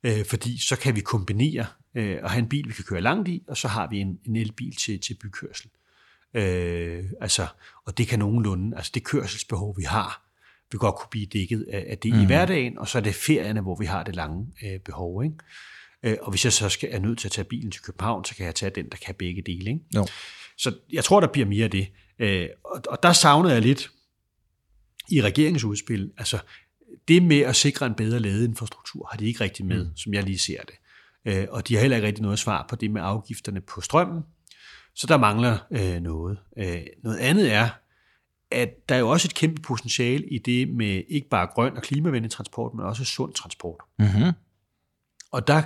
Øh, 0.02 0.24
fordi 0.26 0.62
så 0.62 0.76
kan 0.76 0.96
vi 0.96 1.00
kombinere 1.00 1.66
øh, 1.94 2.18
og 2.22 2.30
have 2.30 2.38
en 2.38 2.48
bil, 2.48 2.68
vi 2.68 2.72
kan 2.72 2.84
køre 2.84 3.00
langt 3.00 3.28
i, 3.28 3.42
og 3.48 3.56
så 3.56 3.68
har 3.68 3.88
vi 3.88 3.98
en, 3.98 4.18
en 4.24 4.36
elbil 4.36 4.76
til, 4.76 5.00
til 5.00 5.14
bykørsel. 5.14 5.70
Øh, 6.34 7.04
altså, 7.20 7.46
og 7.84 7.98
det 7.98 8.08
kan 8.08 8.18
nogenlunde, 8.18 8.76
altså 8.76 8.90
det 8.94 9.04
kørselsbehov, 9.04 9.76
vi 9.78 9.82
har, 9.82 10.22
vil 10.70 10.78
godt 10.78 10.94
kunne 10.94 11.10
blive 11.10 11.26
dækket 11.26 11.66
af, 11.72 11.86
af 11.88 11.98
det 11.98 12.14
mm. 12.14 12.20
i 12.20 12.26
hverdagen, 12.26 12.78
og 12.78 12.88
så 12.88 12.98
er 12.98 13.02
det 13.02 13.14
ferierne, 13.14 13.60
hvor 13.60 13.76
vi 13.76 13.86
har 13.86 14.02
det 14.02 14.16
lange 14.16 14.46
øh, 14.64 14.80
behov. 14.80 15.24
Ikke? 15.24 15.36
Øh, 16.02 16.16
og 16.22 16.30
hvis 16.30 16.44
jeg 16.44 16.52
så 16.52 16.68
skal, 16.68 16.88
er 16.92 16.98
nødt 16.98 17.18
til 17.18 17.28
at 17.28 17.32
tage 17.32 17.44
bilen 17.44 17.70
til 17.70 17.82
København, 17.82 18.24
så 18.24 18.34
kan 18.34 18.46
jeg 18.46 18.54
tage 18.54 18.72
den, 18.74 18.88
der 18.90 18.96
kan 18.96 19.14
begge 19.14 19.42
dele. 19.46 19.70
Ikke? 19.70 19.80
Jo. 19.94 20.06
Så 20.58 20.74
jeg 20.92 21.04
tror, 21.04 21.20
der 21.20 21.26
bliver 21.26 21.46
mere 21.46 21.64
af 21.64 21.70
det. 21.70 21.88
Øh, 22.18 22.48
og, 22.64 22.82
og 22.88 23.02
der 23.02 23.12
savner 23.12 23.50
jeg 23.50 23.62
lidt 23.62 23.90
i 25.10 25.22
regeringsudspil, 25.22 26.12
altså 26.18 26.38
det 27.08 27.22
med 27.22 27.40
at 27.40 27.56
sikre 27.56 27.86
en 27.86 27.94
bedre 27.94 28.20
ladeinfrastruktur, 28.20 29.08
har 29.10 29.18
de 29.18 29.26
ikke 29.26 29.40
rigtig 29.40 29.66
med, 29.66 29.84
mm. 29.84 29.96
som 29.96 30.14
jeg 30.14 30.22
lige 30.22 30.38
ser 30.38 30.62
det. 30.62 30.74
Øh, 31.24 31.46
og 31.50 31.68
de 31.68 31.74
har 31.74 31.80
heller 31.80 31.96
ikke 31.96 32.06
rigtig 32.06 32.22
noget 32.22 32.38
svar 32.38 32.66
på 32.68 32.76
det 32.76 32.90
med 32.90 33.02
afgifterne 33.04 33.60
på 33.60 33.80
strømmen. 33.80 34.22
Så 34.94 35.06
der 35.06 35.16
mangler 35.16 35.58
øh, 35.70 36.00
noget. 36.00 36.38
Øh, 36.58 36.82
noget 37.02 37.18
andet 37.18 37.52
er, 37.52 37.68
at 38.50 38.88
der 38.88 38.94
er 38.94 38.98
jo 38.98 39.08
også 39.08 39.28
et 39.28 39.34
kæmpe 39.34 39.62
potentiale 39.62 40.26
i 40.28 40.38
det 40.38 40.68
med 40.68 41.02
ikke 41.08 41.28
bare 41.28 41.46
grøn 41.46 41.76
og 41.76 41.82
klimavenlig 41.82 42.30
transport, 42.30 42.74
men 42.74 42.86
også 42.86 43.04
sund 43.04 43.34
transport. 43.34 43.80
Mm-hmm. 43.98 44.32
Og 45.32 45.46
der 45.46 45.62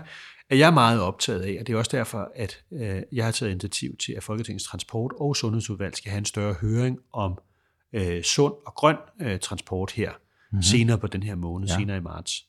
er 0.50 0.56
jeg 0.56 0.74
meget 0.74 1.00
optaget 1.00 1.40
af, 1.40 1.56
og 1.60 1.66
det 1.66 1.72
er 1.72 1.76
også 1.76 1.96
derfor, 1.96 2.32
at 2.34 2.64
øh, 2.72 3.02
jeg 3.12 3.24
har 3.24 3.32
taget 3.32 3.50
initiativ 3.50 3.96
til, 3.96 4.12
at 4.12 4.22
Folketingets 4.22 4.64
Transport- 4.64 5.12
og 5.16 5.36
Sundhedsudvalg 5.36 5.96
skal 5.96 6.10
have 6.10 6.18
en 6.18 6.24
større 6.24 6.54
høring 6.54 6.98
om 7.12 7.38
øh, 7.92 8.22
sund 8.22 8.54
og 8.66 8.74
grøn 8.74 8.96
øh, 9.20 9.38
transport 9.38 9.92
her 9.92 10.10
mm-hmm. 10.10 10.62
senere 10.62 10.98
på 10.98 11.06
den 11.06 11.22
her 11.22 11.34
måned, 11.34 11.68
ja. 11.68 11.76
senere 11.76 11.96
i 11.96 12.00
marts. 12.00 12.46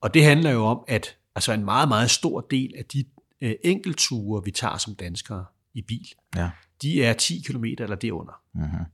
Og 0.00 0.14
det 0.14 0.24
handler 0.24 0.50
jo 0.50 0.64
om, 0.64 0.84
at 0.88 1.16
altså 1.34 1.52
en 1.52 1.64
meget, 1.64 1.88
meget 1.88 2.10
stor 2.10 2.40
del 2.40 2.74
af 2.78 2.84
de 2.84 3.04
øh, 3.40 3.54
enkelture, 3.64 4.44
vi 4.44 4.50
tager 4.50 4.78
som 4.78 4.94
danskere 4.94 5.44
i 5.74 5.82
bil, 5.82 6.08
ja. 6.36 6.50
de 6.82 7.04
er 7.04 7.12
10 7.12 7.42
km 7.46 7.64
eller 7.64 7.96
derunder. 7.96 8.40
Mm-hmm. 8.54 8.84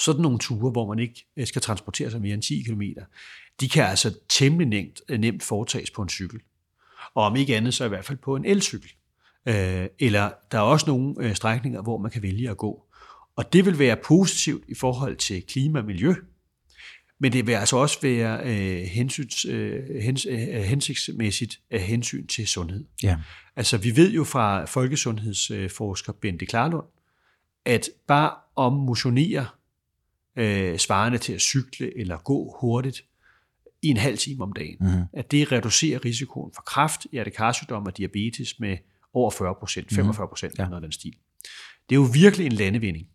Sådan 0.00 0.22
nogle 0.22 0.38
ture, 0.38 0.70
hvor 0.70 0.88
man 0.88 0.98
ikke 0.98 1.26
øh, 1.36 1.46
skal 1.46 1.62
transportere 1.62 2.10
sig 2.10 2.20
mere 2.20 2.34
end 2.34 2.42
10 2.42 2.62
km, 2.62 2.82
de 3.60 3.68
kan 3.68 3.84
altså 3.84 4.18
temmelig 4.28 4.66
nemt, 4.66 5.00
øh, 5.08 5.18
nemt 5.18 5.42
foretages 5.42 5.90
på 5.90 6.02
en 6.02 6.08
cykel 6.08 6.40
og 7.14 7.24
om 7.24 7.36
ikke 7.36 7.56
andet 7.56 7.74
så 7.74 7.84
i 7.84 7.88
hvert 7.88 8.04
fald 8.04 8.18
på 8.18 8.36
en 8.36 8.44
elcykel. 8.44 8.90
Øh, 9.48 9.86
eller 9.98 10.30
der 10.52 10.58
er 10.58 10.62
også 10.62 10.86
nogle 10.86 11.14
øh, 11.18 11.34
strækninger, 11.34 11.82
hvor 11.82 11.98
man 11.98 12.10
kan 12.10 12.22
vælge 12.22 12.50
at 12.50 12.56
gå. 12.56 12.84
Og 13.36 13.52
det 13.52 13.64
vil 13.64 13.78
være 13.78 13.96
positivt 13.96 14.64
i 14.68 14.74
forhold 14.74 15.16
til 15.16 15.42
klima 15.46 15.78
og 15.78 15.84
miljø, 15.84 16.14
men 17.18 17.32
det 17.32 17.46
vil 17.46 17.52
altså 17.52 17.76
også 17.76 17.98
være 18.02 18.40
øh, 18.44 18.82
hensyns, 18.82 19.44
øh, 19.44 20.02
hens, 20.02 20.26
øh, 20.30 20.38
hensigtsmæssigt 20.38 21.60
af 21.70 21.80
hensyn 21.80 22.26
til 22.26 22.46
sundhed. 22.46 22.84
Ja. 23.02 23.16
Altså 23.56 23.78
vi 23.78 23.96
ved 23.96 24.12
jo 24.12 24.24
fra 24.24 24.64
folkesundhedsforsker 24.64 26.12
Bente 26.12 26.46
Klarlund, 26.46 26.86
at 27.64 27.88
bare 28.06 28.30
om 28.56 28.72
motionere 28.72 29.46
øh, 30.36 30.78
svarende 30.78 31.18
til 31.18 31.32
at 31.32 31.40
cykle 31.40 31.98
eller 31.98 32.16
gå 32.16 32.56
hurtigt, 32.60 33.04
i 33.84 33.88
en 33.88 33.96
halv 33.96 34.18
time 34.18 34.42
om 34.42 34.52
dagen. 34.52 34.76
Mm. 34.80 35.02
At 35.12 35.30
det 35.30 35.52
reducerer 35.52 36.04
risikoen 36.04 36.50
for 36.54 36.62
kræft, 36.62 37.06
hjertekarsygdom 37.12 37.86
og 37.86 37.96
diabetes 37.96 38.60
med 38.60 38.76
over 39.14 39.30
40 39.30 39.54
procent, 39.60 39.94
45 39.94 40.28
procent, 40.28 40.58
mm. 40.58 40.64
noget 40.64 40.74
af 40.74 40.80
den 40.80 40.92
stil. 40.92 41.14
Det 41.88 41.96
er 41.96 42.00
jo 42.00 42.08
virkelig 42.12 42.46
en 42.46 42.52
landevinding. 42.52 43.06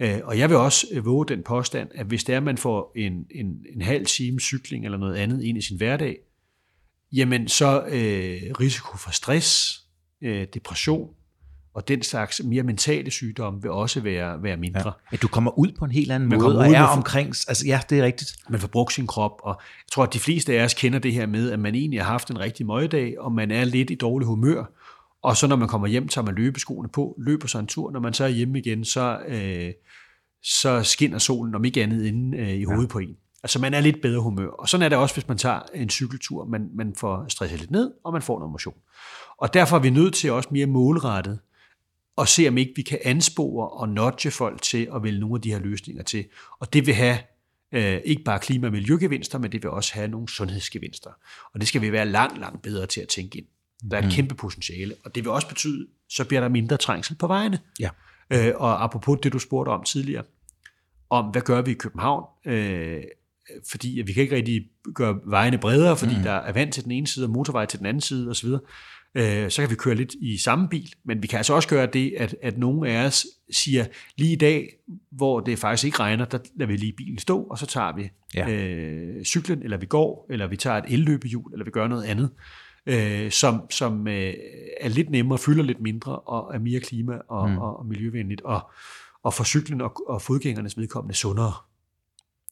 Øh, 0.00 0.20
og 0.24 0.38
jeg 0.38 0.48
vil 0.48 0.56
også 0.56 0.86
øh, 0.92 1.04
våge 1.04 1.26
den 1.26 1.42
påstand, 1.42 1.88
at 1.94 2.06
hvis 2.06 2.24
er, 2.24 2.36
at 2.36 2.42
man 2.42 2.58
får 2.58 2.92
en, 2.96 3.26
en, 3.30 3.66
en 3.74 3.82
halv 3.82 4.06
time 4.06 4.40
cykling 4.40 4.84
eller 4.84 4.98
noget 4.98 5.14
andet 5.14 5.42
ind 5.42 5.58
i 5.58 5.60
sin 5.60 5.76
hverdag, 5.76 6.18
jamen 7.12 7.48
så 7.48 7.84
øh, 7.86 8.52
risiko 8.60 8.96
for 8.96 9.10
stress, 9.10 9.80
øh, 10.22 10.46
depression, 10.54 11.10
og 11.74 11.88
den 11.88 12.02
slags 12.02 12.40
mere 12.44 12.62
mentale 12.62 13.10
sygdomme 13.10 13.62
vil 13.62 13.70
også 13.70 14.00
være, 14.00 14.42
være 14.42 14.56
mindre. 14.56 14.92
Ja. 15.10 15.14
At 15.16 15.22
du 15.22 15.28
kommer 15.28 15.58
ud 15.58 15.72
på 15.78 15.84
en 15.84 15.90
helt 15.90 16.12
anden 16.12 16.28
man 16.28 16.38
måde, 16.38 16.58
og 16.58 16.66
er 16.66 16.82
omkring, 16.82 17.28
altså 17.28 17.66
ja, 17.66 17.80
det 17.90 17.98
er 17.98 18.04
rigtigt. 18.04 18.36
Man 18.48 18.60
får 18.60 18.68
brugt 18.68 18.92
sin 18.92 19.06
krop, 19.06 19.40
og 19.42 19.60
jeg 19.60 19.92
tror, 19.92 20.02
at 20.02 20.12
de 20.12 20.20
fleste 20.20 20.58
af 20.58 20.64
os 20.64 20.74
kender 20.74 20.98
det 20.98 21.12
her 21.12 21.26
med, 21.26 21.50
at 21.50 21.58
man 21.58 21.74
egentlig 21.74 22.00
har 22.00 22.12
haft 22.12 22.30
en 22.30 22.40
rigtig 22.40 22.66
møgdag, 22.66 23.20
og 23.20 23.32
man 23.32 23.50
er 23.50 23.64
lidt 23.64 23.90
i 23.90 23.94
dårlig 23.94 24.26
humør, 24.26 24.64
og 25.22 25.36
så 25.36 25.46
når 25.46 25.56
man 25.56 25.68
kommer 25.68 25.88
hjem, 25.88 26.08
tager 26.08 26.24
man 26.24 26.34
løbeskoene 26.34 26.88
på, 26.88 27.16
løber 27.18 27.46
sig 27.46 27.60
en 27.60 27.66
tur, 27.66 27.90
når 27.90 28.00
man 28.00 28.12
så 28.12 28.24
er 28.24 28.28
hjemme 28.28 28.58
igen, 28.58 28.84
så, 28.84 29.18
øh, 29.28 29.72
så 30.42 30.82
skinner 30.82 31.18
solen 31.18 31.54
om 31.54 31.64
ikke 31.64 31.82
andet 31.82 32.04
inde 32.04 32.38
øh, 32.38 32.48
i 32.48 32.64
hovedet 32.64 32.88
ja. 32.88 32.92
på 32.92 32.98
en. 32.98 33.16
Altså 33.42 33.58
man 33.58 33.74
er 33.74 33.80
lidt 33.80 34.02
bedre 34.02 34.20
humør. 34.20 34.48
Og 34.48 34.68
sådan 34.68 34.84
er 34.84 34.88
det 34.88 34.98
også, 34.98 35.14
hvis 35.14 35.28
man 35.28 35.38
tager 35.38 35.60
en 35.74 35.90
cykeltur. 35.90 36.44
Man, 36.44 36.70
man 36.74 36.94
får 36.96 37.24
stresset 37.28 37.60
lidt 37.60 37.70
ned, 37.70 37.92
og 38.04 38.12
man 38.12 38.22
får 38.22 38.38
noget 38.38 38.52
motion. 38.52 38.74
Og 39.38 39.54
derfor 39.54 39.76
er 39.76 39.80
vi 39.80 39.90
nødt 39.90 40.14
til 40.14 40.32
også 40.32 40.48
mere 40.52 40.66
målrettet 40.66 41.38
og 42.16 42.28
se 42.28 42.48
om 42.48 42.58
ikke 42.58 42.72
vi 42.76 42.82
kan 42.82 42.98
anspore 43.04 43.68
og 43.68 43.88
nudge 43.88 44.30
folk 44.30 44.62
til 44.62 44.88
at 44.94 45.02
vælge 45.02 45.20
nogle 45.20 45.34
af 45.34 45.42
de 45.42 45.52
her 45.52 45.58
løsninger 45.58 46.02
til. 46.02 46.24
Og 46.60 46.72
det 46.72 46.86
vil 46.86 46.94
have 46.94 47.18
øh, 47.72 48.00
ikke 48.04 48.24
bare 48.24 48.38
klima- 48.38 48.66
og 48.66 48.72
miljøgevinster, 48.72 49.38
men 49.38 49.52
det 49.52 49.62
vil 49.62 49.70
også 49.70 49.94
have 49.94 50.08
nogle 50.08 50.28
sundhedsgevinster. 50.28 51.10
Og 51.54 51.60
det 51.60 51.68
skal 51.68 51.80
vi 51.80 51.92
være 51.92 52.06
langt, 52.06 52.40
langt 52.40 52.62
bedre 52.62 52.86
til 52.86 53.00
at 53.00 53.08
tænke 53.08 53.38
ind. 53.38 53.46
Der 53.90 53.96
er 53.96 54.00
et 54.00 54.06
mm. 54.06 54.10
kæmpe 54.10 54.34
potentiale, 54.34 54.94
og 55.04 55.14
det 55.14 55.24
vil 55.24 55.30
også 55.30 55.48
betyde, 55.48 55.86
så 56.08 56.24
bliver 56.24 56.40
der 56.40 56.48
mindre 56.48 56.76
trængsel 56.76 57.16
på 57.16 57.26
vejene. 57.26 57.58
Ja. 57.80 57.90
Øh, 58.30 58.52
og 58.56 58.84
apropos 58.84 59.18
det, 59.22 59.32
du 59.32 59.38
spurgte 59.38 59.70
om 59.70 59.84
tidligere, 59.84 60.24
om 61.10 61.24
hvad 61.24 61.42
gør 61.42 61.62
vi 61.62 61.70
i 61.70 61.74
København, 61.74 62.24
øh, 62.46 63.02
fordi 63.70 64.02
vi 64.06 64.12
kan 64.12 64.22
ikke 64.22 64.36
rigtig 64.36 64.68
gøre 64.94 65.20
vejene 65.26 65.58
bredere, 65.58 65.96
fordi 65.96 66.16
mm. 66.16 66.22
der 66.22 66.32
er 66.32 66.52
vand 66.52 66.72
til 66.72 66.84
den 66.84 66.92
ene 66.92 67.06
side 67.06 67.26
og 67.26 67.30
motorvej 67.30 67.66
til 67.66 67.78
den 67.78 67.86
anden 67.86 68.00
side 68.00 68.30
osv., 68.30 68.48
øh, 69.14 69.50
så 69.50 69.62
kan 69.62 69.70
vi 69.70 69.74
køre 69.74 69.94
lidt 69.94 70.14
i 70.20 70.38
samme 70.38 70.68
bil. 70.68 70.92
Men 71.04 71.22
vi 71.22 71.26
kan 71.26 71.36
altså 71.36 71.54
også 71.54 71.68
gøre 71.68 71.86
det, 71.86 72.14
at, 72.16 72.36
at 72.42 72.58
nogle 72.58 72.90
af 72.90 73.06
os 73.06 73.26
siger, 73.50 73.84
lige 74.16 74.32
i 74.32 74.36
dag, 74.36 74.68
hvor 75.10 75.40
det 75.40 75.58
faktisk 75.58 75.84
ikke 75.84 75.98
regner, 75.98 76.24
der 76.24 76.38
lader 76.56 76.72
vi 76.72 76.76
lige 76.76 76.92
bilen 76.92 77.18
stå, 77.18 77.42
og 77.42 77.58
så 77.58 77.66
tager 77.66 77.96
vi 77.96 78.10
ja. 78.34 78.50
øh, 78.50 79.24
cyklen, 79.24 79.62
eller 79.62 79.76
vi 79.76 79.86
går, 79.86 80.26
eller 80.30 80.46
vi 80.46 80.56
tager 80.56 80.76
et 80.76 80.84
elløbehjul, 80.88 81.52
eller 81.52 81.64
vi 81.64 81.70
gør 81.70 81.88
noget 81.88 82.04
andet, 82.04 82.30
øh, 82.86 83.30
som, 83.30 83.70
som 83.70 84.08
øh, 84.08 84.34
er 84.80 84.88
lidt 84.88 85.10
nemmere, 85.10 85.38
fylder 85.38 85.62
lidt 85.62 85.80
mindre, 85.80 86.18
og 86.18 86.54
er 86.54 86.58
mere 86.58 86.80
klima- 86.80 87.20
og, 87.28 87.50
mm. 87.50 87.58
og, 87.58 87.78
og 87.78 87.86
miljøvenligt, 87.86 88.40
og, 88.40 88.70
og 89.22 89.34
for 89.34 89.44
cyklen 89.44 89.80
og, 89.80 90.08
og 90.08 90.22
fodgængernes 90.22 90.78
vedkommende 90.78 91.14
sundere. 91.14 91.52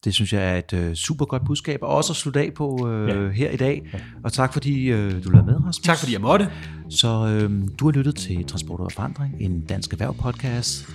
Det 0.04 0.14
synes 0.14 0.32
jeg 0.32 0.42
er 0.54 0.58
et 0.58 0.72
øh, 0.72 0.94
super 0.94 1.24
godt 1.24 1.44
budskab, 1.46 1.78
og 1.82 1.88
også 1.88 2.12
at 2.12 2.16
slutte 2.16 2.40
af 2.40 2.54
på 2.54 2.88
øh, 2.88 3.08
ja. 3.08 3.28
her 3.30 3.50
i 3.50 3.56
dag. 3.56 3.82
Og 4.24 4.32
tak 4.32 4.52
fordi 4.52 4.86
øh, 4.86 5.24
du 5.24 5.30
lavede 5.30 5.46
med, 5.46 5.54
Rasmus. 5.54 5.78
Tak 5.78 5.98
fordi 5.98 6.12
jeg 6.12 6.20
måtte. 6.20 6.50
Så 6.90 7.08
øh, 7.08 7.68
du 7.78 7.84
har 7.84 7.92
lyttet 7.92 8.16
til 8.16 8.44
Transport 8.46 8.80
og 8.80 8.92
Forandring, 8.92 9.36
en 9.40 9.60
dansk 9.60 9.92
erhverv 9.92 10.14
podcast. 10.14 10.88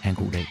Ha' 0.00 0.10
en 0.10 0.16
god 0.16 0.30
dag. 0.30 0.46